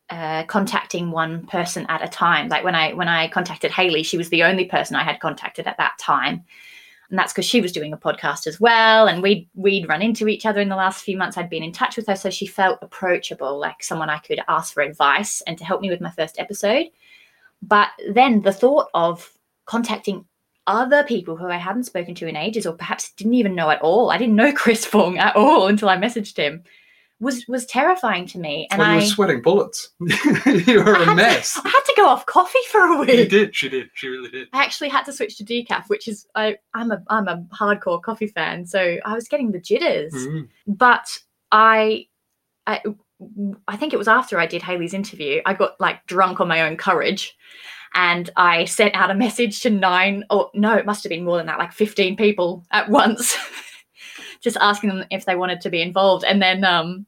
uh, 0.09 0.43
contacting 0.45 1.11
one 1.11 1.45
person 1.47 1.85
at 1.89 2.03
a 2.03 2.07
time. 2.07 2.49
Like 2.49 2.63
when 2.63 2.75
I 2.75 2.93
when 2.93 3.07
I 3.07 3.27
contacted 3.27 3.71
Hayley, 3.71 4.03
she 4.03 4.17
was 4.17 4.29
the 4.29 4.43
only 4.43 4.65
person 4.65 4.95
I 4.95 5.03
had 5.03 5.19
contacted 5.19 5.67
at 5.67 5.77
that 5.77 5.97
time, 5.99 6.43
and 7.09 7.17
that's 7.17 7.33
because 7.33 7.45
she 7.45 7.61
was 7.61 7.71
doing 7.71 7.93
a 7.93 7.97
podcast 7.97 8.47
as 8.47 8.59
well. 8.59 9.07
And 9.07 9.23
we 9.23 9.49
we'd 9.55 9.89
run 9.89 10.01
into 10.01 10.27
each 10.27 10.45
other 10.45 10.61
in 10.61 10.69
the 10.69 10.75
last 10.75 11.03
few 11.03 11.17
months. 11.17 11.37
I'd 11.37 11.49
been 11.49 11.63
in 11.63 11.71
touch 11.71 11.97
with 11.97 12.07
her, 12.07 12.15
so 12.15 12.29
she 12.29 12.45
felt 12.45 12.79
approachable, 12.81 13.57
like 13.59 13.83
someone 13.83 14.09
I 14.09 14.19
could 14.19 14.41
ask 14.47 14.73
for 14.73 14.83
advice 14.83 15.41
and 15.41 15.57
to 15.57 15.65
help 15.65 15.81
me 15.81 15.89
with 15.89 16.01
my 16.01 16.11
first 16.11 16.39
episode. 16.39 16.87
But 17.61 17.89
then 18.11 18.41
the 18.41 18.53
thought 18.53 18.89
of 18.93 19.31
contacting 19.65 20.25
other 20.67 21.03
people 21.03 21.35
who 21.35 21.47
I 21.47 21.57
hadn't 21.57 21.83
spoken 21.83 22.15
to 22.15 22.27
in 22.27 22.35
ages, 22.35 22.65
or 22.65 22.73
perhaps 22.73 23.11
didn't 23.13 23.35
even 23.35 23.55
know 23.55 23.69
at 23.69 23.81
all. 23.81 24.11
I 24.11 24.17
didn't 24.17 24.35
know 24.35 24.51
Chris 24.55 24.85
Fung 24.85 25.17
at 25.17 25.35
all 25.35 25.67
until 25.67 25.89
I 25.89 25.97
messaged 25.97 26.37
him. 26.37 26.63
Was 27.21 27.45
was 27.47 27.65
terrifying 27.65 28.25
to 28.28 28.39
me, 28.39 28.67
and 28.71 28.80
well, 28.80 28.89
you 28.89 28.95
I 28.95 28.99
were 28.99 29.06
sweating 29.06 29.41
bullets. 29.41 29.89
you 30.01 30.84
were 30.84 30.97
I 30.97 31.04
a 31.12 31.15
mess. 31.15 31.54
To, 31.54 31.62
I 31.63 31.69
had 31.69 31.82
to 31.86 31.93
go 31.95 32.08
off 32.08 32.25
coffee 32.25 32.60
for 32.69 32.82
a 32.82 32.99
week. 32.99 33.10
She 33.12 33.28
did. 33.28 33.56
She 33.56 33.69
did. 33.69 33.89
She 33.93 34.10
really 34.10 34.30
did. 34.30 34.49
I 34.51 34.63
actually 34.63 34.89
had 34.89 35.06
to 35.06 35.13
switch 35.13 35.38
to 35.38 35.45
decaf, 35.45 35.88
which 35.88 36.10
is 36.10 36.28
I, 36.36 36.58
I'm 36.73 36.91
a 36.91 37.01
I'm 37.10 37.30
a 37.30 37.45
hardcore 37.54 38.01
coffee 38.01 38.28
fan, 38.28 38.65
so 38.65 38.97
I 39.06 39.13
was 39.13 39.30
getting 39.30 39.54
the 39.54 39.62
jitters. 39.62 40.13
Mm. 40.13 40.49
But 40.67 41.08
I, 41.54 42.08
I, 42.67 42.82
I 43.69 43.78
think 43.78 43.93
it 43.93 43.97
was 43.97 44.10
after 44.10 44.38
I 44.38 44.45
did 44.45 44.62
Hayley's 44.62 44.93
interview. 44.93 45.41
I 45.45 45.54
got 45.54 45.80
like 45.80 46.06
drunk 46.08 46.41
on 46.41 46.49
my 46.49 46.63
own 46.63 46.75
courage, 46.75 47.38
and 47.93 48.30
I 48.36 48.65
sent 48.65 48.93
out 48.93 49.10
a 49.10 49.15
message 49.15 49.62
to 49.62 49.69
nine 49.69 50.25
or 50.30 50.51
no, 50.54 50.75
it 50.75 50.86
must 50.86 51.04
have 51.04 51.12
been 51.12 51.23
more 51.23 51.38
than 51.38 51.45
that, 51.45 51.60
like 51.60 51.71
fifteen 51.71 52.17
people 52.17 52.65
at 52.71 52.89
once, 52.89 53.38
just 54.45 54.58
asking 54.62 54.89
them 54.89 55.03
if 55.10 55.25
they 55.25 55.36
wanted 55.36 55.60
to 55.60 55.69
be 55.69 55.81
involved. 55.81 56.23
And 56.23 56.41
then 56.41 56.63
um, 56.63 57.05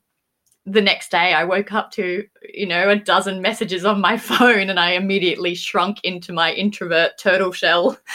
the 0.66 0.82
next 0.82 1.12
day, 1.12 1.34
I 1.34 1.46
woke 1.46 1.72
up 1.72 1.92
to 1.92 2.28
you 2.54 2.66
know 2.66 2.90
a 2.90 2.98
dozen 2.98 3.42
messages 3.42 3.86
on 3.86 4.02
my 4.02 4.18
phone, 4.30 4.70
and 4.70 4.80
I 4.80 4.92
immediately 4.92 5.56
shrunk 5.56 6.00
into 6.04 6.34
my 6.34 6.52
introvert 6.52 7.18
turtle 7.18 7.54
shell. 7.54 7.98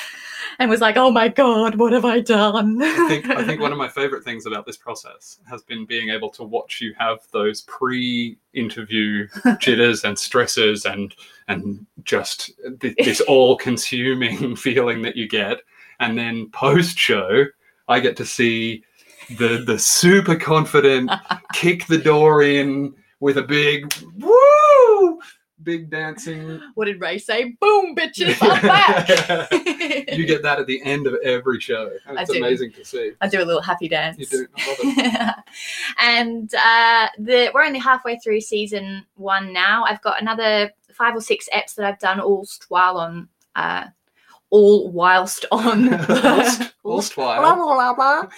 And 0.59 0.69
was 0.69 0.83
like, 0.83 0.99
"Oh 0.99 1.11
my 1.11 1.29
god, 1.29 1.77
what 1.77 1.93
have 1.93 2.05
I 2.05 2.21
done?" 2.21 2.81
I 2.83 3.09
think 3.09 3.31
I 3.31 3.43
think 3.43 3.61
one 3.61 3.73
of 3.73 3.79
my 3.87 3.89
favorite 3.89 4.23
things 4.23 4.45
about 4.45 4.67
this 4.67 4.77
process 4.77 5.39
has 5.49 5.63
been 5.63 5.87
being 5.87 6.11
able 6.11 6.29
to 6.31 6.45
watch 6.45 6.81
you 6.81 6.95
have 6.99 7.21
those 7.33 7.63
pre-interview 7.63 9.29
jitters 9.61 10.05
and 10.05 10.17
stresses 10.19 10.85
and 10.85 11.15
and 11.49 11.87
just 12.05 12.51
th- 12.81 12.97
this 12.99 13.23
all-consuming 13.23 14.55
feeling 14.57 15.01
that 15.03 15.17
you 15.17 15.27
get, 15.27 15.63
and 16.01 16.19
then 16.19 16.51
post-show, 16.51 17.47
I 17.89 18.01
get 18.01 18.17
to 18.19 18.27
see 18.27 18.85
the 19.31 19.63
the 19.67 19.79
super 19.79 20.37
confident 20.37 21.11
kick 21.53 21.87
the 21.87 21.99
door 21.99 22.43
in 22.43 22.95
with 23.21 23.39
a 23.39 23.43
big 23.43 23.93
woo, 24.19 25.21
big 25.63 25.91
dancing. 25.91 26.61
What 26.75 26.87
did 26.87 27.01
Ray 27.01 27.19
say? 27.19 27.57
Boom, 27.61 27.95
bitches, 27.95 28.37
I'm 28.41 28.63
back. 28.63 29.49
You 30.13 30.27
get 30.27 30.43
that 30.43 30.59
at 30.59 30.67
the 30.67 30.83
end 30.83 31.07
of 31.07 31.15
every 31.25 31.61
show. 31.61 31.91
It's 32.09 32.31
amazing 32.31 32.73
to 32.73 32.85
see. 32.85 33.13
I 33.21 33.29
do 33.29 33.43
a 33.43 33.45
little 33.45 33.63
happy 33.63 33.89
dance. 33.89 34.19
You 34.19 34.27
do. 34.27 34.47
I 34.57 34.69
love 34.69 34.79
it. 34.83 35.35
and 35.99 36.55
uh, 36.55 37.09
the 37.19 37.51
we're 37.55 37.65
only 37.65 37.79
halfway 37.79 38.19
through 38.19 38.41
season 38.41 39.05
one 39.15 39.53
now. 39.53 39.85
I've 39.85 40.03
got 40.03 40.21
another 40.21 40.71
five 40.93 41.17
or 41.17 41.21
six 41.21 41.49
eps 41.55 41.75
that 41.77 41.87
I've 41.87 41.99
done 41.99 42.21
all 42.21 42.47
while 42.69 42.99
on 42.99 43.29
uh, 43.57 43.87
all 44.53 44.89
whilst 44.93 45.45
on 45.53 45.91
Whilst- 46.09 46.73
whilst 46.85 47.17
while. 47.17 47.41
blah, 47.41 47.55
blah, 47.57 47.95
blah, 47.95 48.29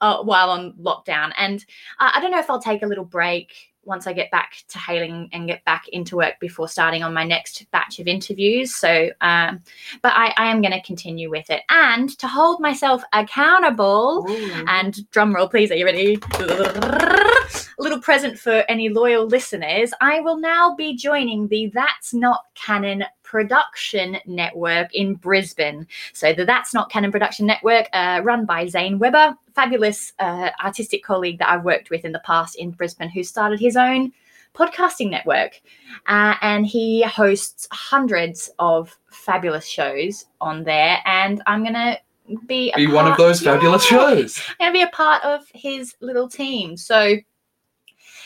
uh, 0.00 0.22
while 0.22 0.50
on 0.50 0.74
lockdown. 0.74 1.32
And 1.36 1.64
uh, 1.98 2.12
I 2.14 2.20
don't 2.20 2.30
know 2.30 2.38
if 2.38 2.48
I'll 2.50 2.60
take 2.62 2.82
a 2.82 2.86
little 2.86 3.04
break 3.04 3.52
once 3.86 4.06
I 4.06 4.12
get 4.14 4.30
back 4.30 4.54
to 4.68 4.78
hayling 4.78 5.28
and 5.32 5.46
get 5.46 5.62
back 5.66 5.88
into 5.88 6.16
work 6.16 6.40
before 6.40 6.68
starting 6.68 7.02
on 7.02 7.12
my 7.12 7.22
next 7.24 7.66
batch 7.70 7.98
of 7.98 8.06
interviews. 8.06 8.74
So, 8.74 9.10
um, 9.20 9.60
but 10.02 10.12
I, 10.14 10.32
I 10.38 10.46
am 10.50 10.62
going 10.62 10.72
to 10.72 10.80
continue 10.82 11.28
with 11.30 11.50
it. 11.50 11.62
And 11.68 12.08
to 12.18 12.26
hold 12.28 12.60
myself 12.60 13.02
accountable, 13.12 14.26
and 14.68 15.10
drum 15.10 15.34
roll, 15.34 15.48
please. 15.48 15.70
Are 15.70 15.74
you 15.76 15.84
ready? 15.84 16.18
A 17.78 17.82
little 17.82 18.00
present 18.00 18.38
for 18.38 18.64
any 18.68 18.88
loyal 18.88 19.26
listeners. 19.26 19.92
I 20.00 20.20
will 20.20 20.38
now 20.38 20.74
be 20.76 20.94
joining 20.96 21.48
the 21.48 21.70
That's 21.74 22.14
Not 22.14 22.40
Canon 22.54 23.04
Production 23.22 24.18
Network 24.26 24.94
in 24.94 25.14
Brisbane. 25.14 25.86
So, 26.12 26.32
the 26.32 26.44
That's 26.44 26.72
Not 26.72 26.90
Canon 26.90 27.10
Production 27.10 27.46
Network, 27.46 27.88
uh, 27.92 28.20
run 28.22 28.46
by 28.46 28.66
Zane 28.66 28.98
Weber, 28.98 29.36
fabulous 29.54 30.12
uh, 30.20 30.50
artistic 30.62 31.02
colleague 31.02 31.38
that 31.38 31.48
I've 31.48 31.64
worked 31.64 31.90
with 31.90 32.04
in 32.04 32.12
the 32.12 32.20
past 32.20 32.56
in 32.56 32.70
Brisbane, 32.70 33.08
who 33.08 33.24
started 33.24 33.58
his 33.58 33.76
own 33.76 34.12
podcasting 34.54 35.10
network. 35.10 35.60
Uh, 36.06 36.34
and 36.40 36.66
he 36.66 37.02
hosts 37.02 37.66
hundreds 37.72 38.50
of 38.58 38.96
fabulous 39.10 39.66
shows 39.66 40.26
on 40.40 40.62
there. 40.64 40.98
And 41.04 41.42
I'm 41.46 41.62
going 41.62 41.74
to 41.74 41.98
be 42.46 42.72
Be 42.76 42.86
one 42.86 43.10
of 43.10 43.16
those 43.16 43.40
fabulous 43.42 43.90
Yeah 43.90 43.98
shows. 43.98 44.40
going 44.58 44.70
to 44.70 44.72
be 44.72 44.82
a 44.82 44.88
part 44.88 45.24
of 45.24 45.44
his 45.52 45.94
little 46.00 46.28
team. 46.28 46.76
So 46.76 47.16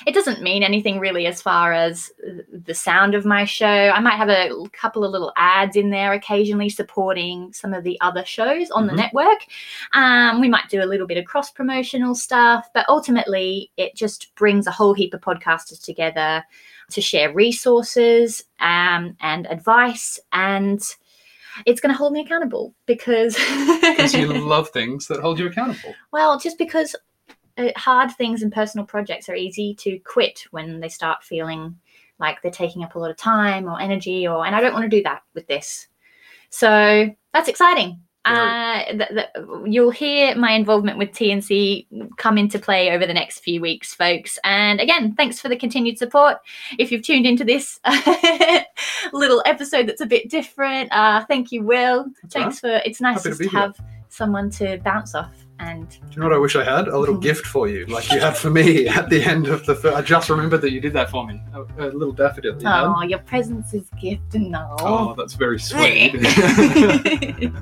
it 0.07 0.15
doesn't 0.15 0.43
mean 0.43 0.63
anything 0.63 0.99
really 0.99 1.27
as 1.27 1.43
far 1.43 1.73
as 1.73 2.11
the 2.53 2.75
sound 2.75 3.15
of 3.15 3.25
my 3.25 3.45
show. 3.45 3.67
I 3.67 4.01
might 4.01 4.17
have 4.17 4.29
a 4.29 4.51
couple 4.73 5.05
of 5.05 5.11
little 5.13 5.33
ads 5.37 5.77
in 5.77 5.91
there 5.91 6.13
occasionally 6.13 6.69
supporting 6.69 7.53
some 7.53 7.75
of 7.75 7.85
the 7.85 8.01
other 8.01 8.25
shows 8.25 8.71
on 8.71 8.87
the 8.87 8.93
Mhm. 8.93 8.97
network. 8.97 9.39
Um, 9.93 10.41
we 10.41 10.49
might 10.49 10.69
do 10.69 10.83
a 10.83 10.87
little 10.87 11.07
bit 11.07 11.19
of 11.19 11.25
cross 11.25 11.51
promotional 11.51 12.15
stuff, 12.15 12.69
but 12.75 12.87
ultimately 12.89 13.71
it 13.77 13.95
just 13.95 14.35
brings 14.37 14.67
a 14.67 14.71
whole 14.71 14.95
heap 14.95 15.15
of 15.15 15.21
podcasters 15.21 15.83
together 15.83 16.45
to 16.91 17.01
share 17.01 17.33
resources 17.33 18.45
um, 18.61 19.17
and 19.21 19.47
advice 19.51 20.19
and 20.33 20.81
it's 21.67 21.81
going 21.81 21.93
to 21.93 21.99
hold 21.99 22.13
me 22.13 22.21
accountable 22.21 22.73
because 22.87 23.37
Because 23.81 24.15
you 24.15 24.27
love 24.33 24.69
things 24.69 25.09
that 25.09 25.21
hold 25.21 25.39
you 25.41 25.47
accountable. 25.49 25.93
well, 26.13 26.39
just 26.39 26.57
because 26.57 26.95
hard 27.77 28.11
things 28.13 28.43
and 28.43 28.53
personal 28.53 28.87
projects 28.87 29.29
are 29.29 29.35
easy 29.35 29.75
to 29.77 29.99
quit 30.01 30.45
when 30.51 30.81
they 30.81 30.89
start 30.89 31.23
feeling 31.23 31.77
like 32.19 32.43
they're 32.43 32.51
taking 32.51 32.83
up 32.83 32.95
a 32.95 32.99
lot 32.99 33.11
of 33.11 33.17
time 33.17 33.67
or 33.67 33.81
energy, 33.81 34.27
or 34.27 34.45
and 34.45 34.55
I 34.55 34.61
don't 34.61 34.73
want 34.73 34.85
to 34.85 34.97
do 34.97 35.03
that 35.05 35.23
with 35.35 35.47
this. 35.47 35.87
So 36.51 37.15
that's 37.33 37.49
exciting. 37.49 38.01
Uh, 38.25 38.85
th- 38.85 39.09
th- 39.09 39.47
you'll 39.65 39.91
hear 39.91 40.35
my 40.37 40.53
involvement 40.53 40.99
with 40.99 41.11
TNC 41.13 41.87
come 42.19 42.37
into 42.37 42.59
play 42.59 42.91
over 42.91 43.07
the 43.07 43.15
next 43.15 43.41
few 43.41 43.59
weeks, 43.61 43.95
folks. 43.95 44.39
And 44.45 44.81
again, 44.81 45.15
thanks 45.15 45.41
for 45.41 45.49
the 45.49 45.57
continued 45.57 45.97
support. 45.97 46.37
If 46.79 46.93
you've 46.93 47.03
tuned 47.03 47.25
into 47.25 47.45
this 47.45 47.81
little 49.15 49.43
episode 49.47 49.87
that's 49.87 50.03
a 50.03 50.07
bit 50.07 50.29
different, 50.29 50.93
uh, 50.93 51.25
thank 51.25 51.53
you, 51.53 51.63
Will. 51.63 52.07
That's 52.23 52.35
thanks 52.35 52.61
for. 52.61 52.83
It's 52.85 53.01
nice 53.01 53.25
Happy 53.25 53.31
to 53.31 53.31
just 53.31 53.43
to 53.43 53.49
here. 53.49 53.61
have 53.61 53.81
someone 54.11 54.51
to 54.51 54.79
bounce 54.79 55.15
off 55.15 55.48
and 55.61 55.89
Do 55.89 55.97
you 56.13 56.21
know 56.21 56.29
what 56.29 56.35
I 56.35 56.39
wish 56.39 56.57
I 56.57 56.65
had? 56.65 56.89
A 56.89 56.99
little 56.99 57.17
gift 57.29 57.47
for 57.47 57.69
you, 57.69 57.87
like 57.87 58.11
you 58.13 58.21
had 58.21 58.37
for 58.37 58.51
me 58.51 58.87
at 58.89 59.09
the 59.11 59.23
end 59.23 59.49
of 59.49 59.65
the. 59.67 59.75
Fir- 59.75 59.95
I 59.95 60.03
just 60.03 60.29
remembered 60.31 60.61
that 60.63 60.73
you 60.73 60.81
did 60.81 60.93
that 60.95 61.11
for 61.11 61.27
me. 61.27 61.41
A, 61.55 61.63
a 61.87 61.89
little 61.91 62.13
daffodil. 62.13 62.61
You 62.61 62.67
had? 62.69 62.85
oh, 62.85 63.03
your 63.03 63.19
presence 63.21 63.75
is 63.75 63.89
gift 64.01 64.35
and 64.35 64.55
Oh, 64.57 65.15
that's 65.17 65.35
very 65.35 65.59
sweet. 65.59 66.13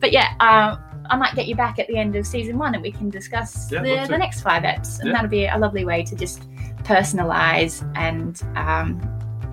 but 0.00 0.12
yeah, 0.12 0.34
um, 0.40 0.78
I 1.10 1.16
might 1.16 1.34
get 1.34 1.46
you 1.46 1.56
back 1.56 1.78
at 1.78 1.88
the 1.88 1.96
end 1.96 2.16
of 2.16 2.26
season 2.26 2.58
one 2.58 2.74
and 2.74 2.82
we 2.82 2.92
can 2.92 3.10
discuss 3.10 3.70
Yeah, 3.70 3.82
the, 3.82 4.06
the 4.08 4.18
next 4.18 4.40
five 4.42 4.62
eps, 4.62 4.98
and 5.00 5.08
Yeah. 5.08 5.14
that'll 5.14 5.30
be 5.30 5.46
a 5.46 5.58
lovely 5.58 5.84
way 5.84 6.02
to 6.04 6.16
just 6.16 6.48
personalize 6.84 7.82
and 7.96 8.40
um, 8.56 9.00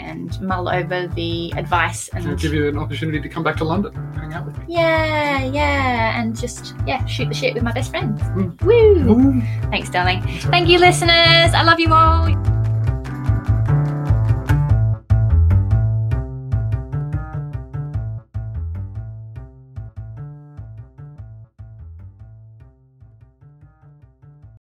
and 0.08 0.40
mull 0.42 0.70
over 0.70 1.08
the 1.08 1.54
advice 1.58 2.08
and 2.10 2.40
give 2.40 2.54
you 2.54 2.68
an 2.68 2.78
opportunity 2.78 3.20
to 3.20 3.30
come 3.30 3.44
back 3.44 3.58
to 3.58 3.64
London, 3.64 3.94
hang 4.16 4.34
out 4.34 4.46
with 4.46 4.58
me. 4.58 4.66
yeah, 4.68 5.44
yeah, 5.44 6.20
and 6.20 6.38
just 6.38 6.76
yeah, 6.86 7.06
shoot 7.06 7.28
the 7.28 7.36
shit 7.36 7.54
with 7.54 7.64
my 7.64 7.72
best 7.72 7.92
friends. 7.92 8.22
Mm. 8.22 8.62
Woo! 8.64 9.12
Ooh. 9.12 9.42
Thanks, 9.70 9.90
darling. 9.90 10.22
Thank 10.52 10.70
you, 10.70 10.80
listeners. 10.80 11.54
I 11.54 11.64
love 11.64 11.80
you 11.80 11.94
all. 11.94 12.57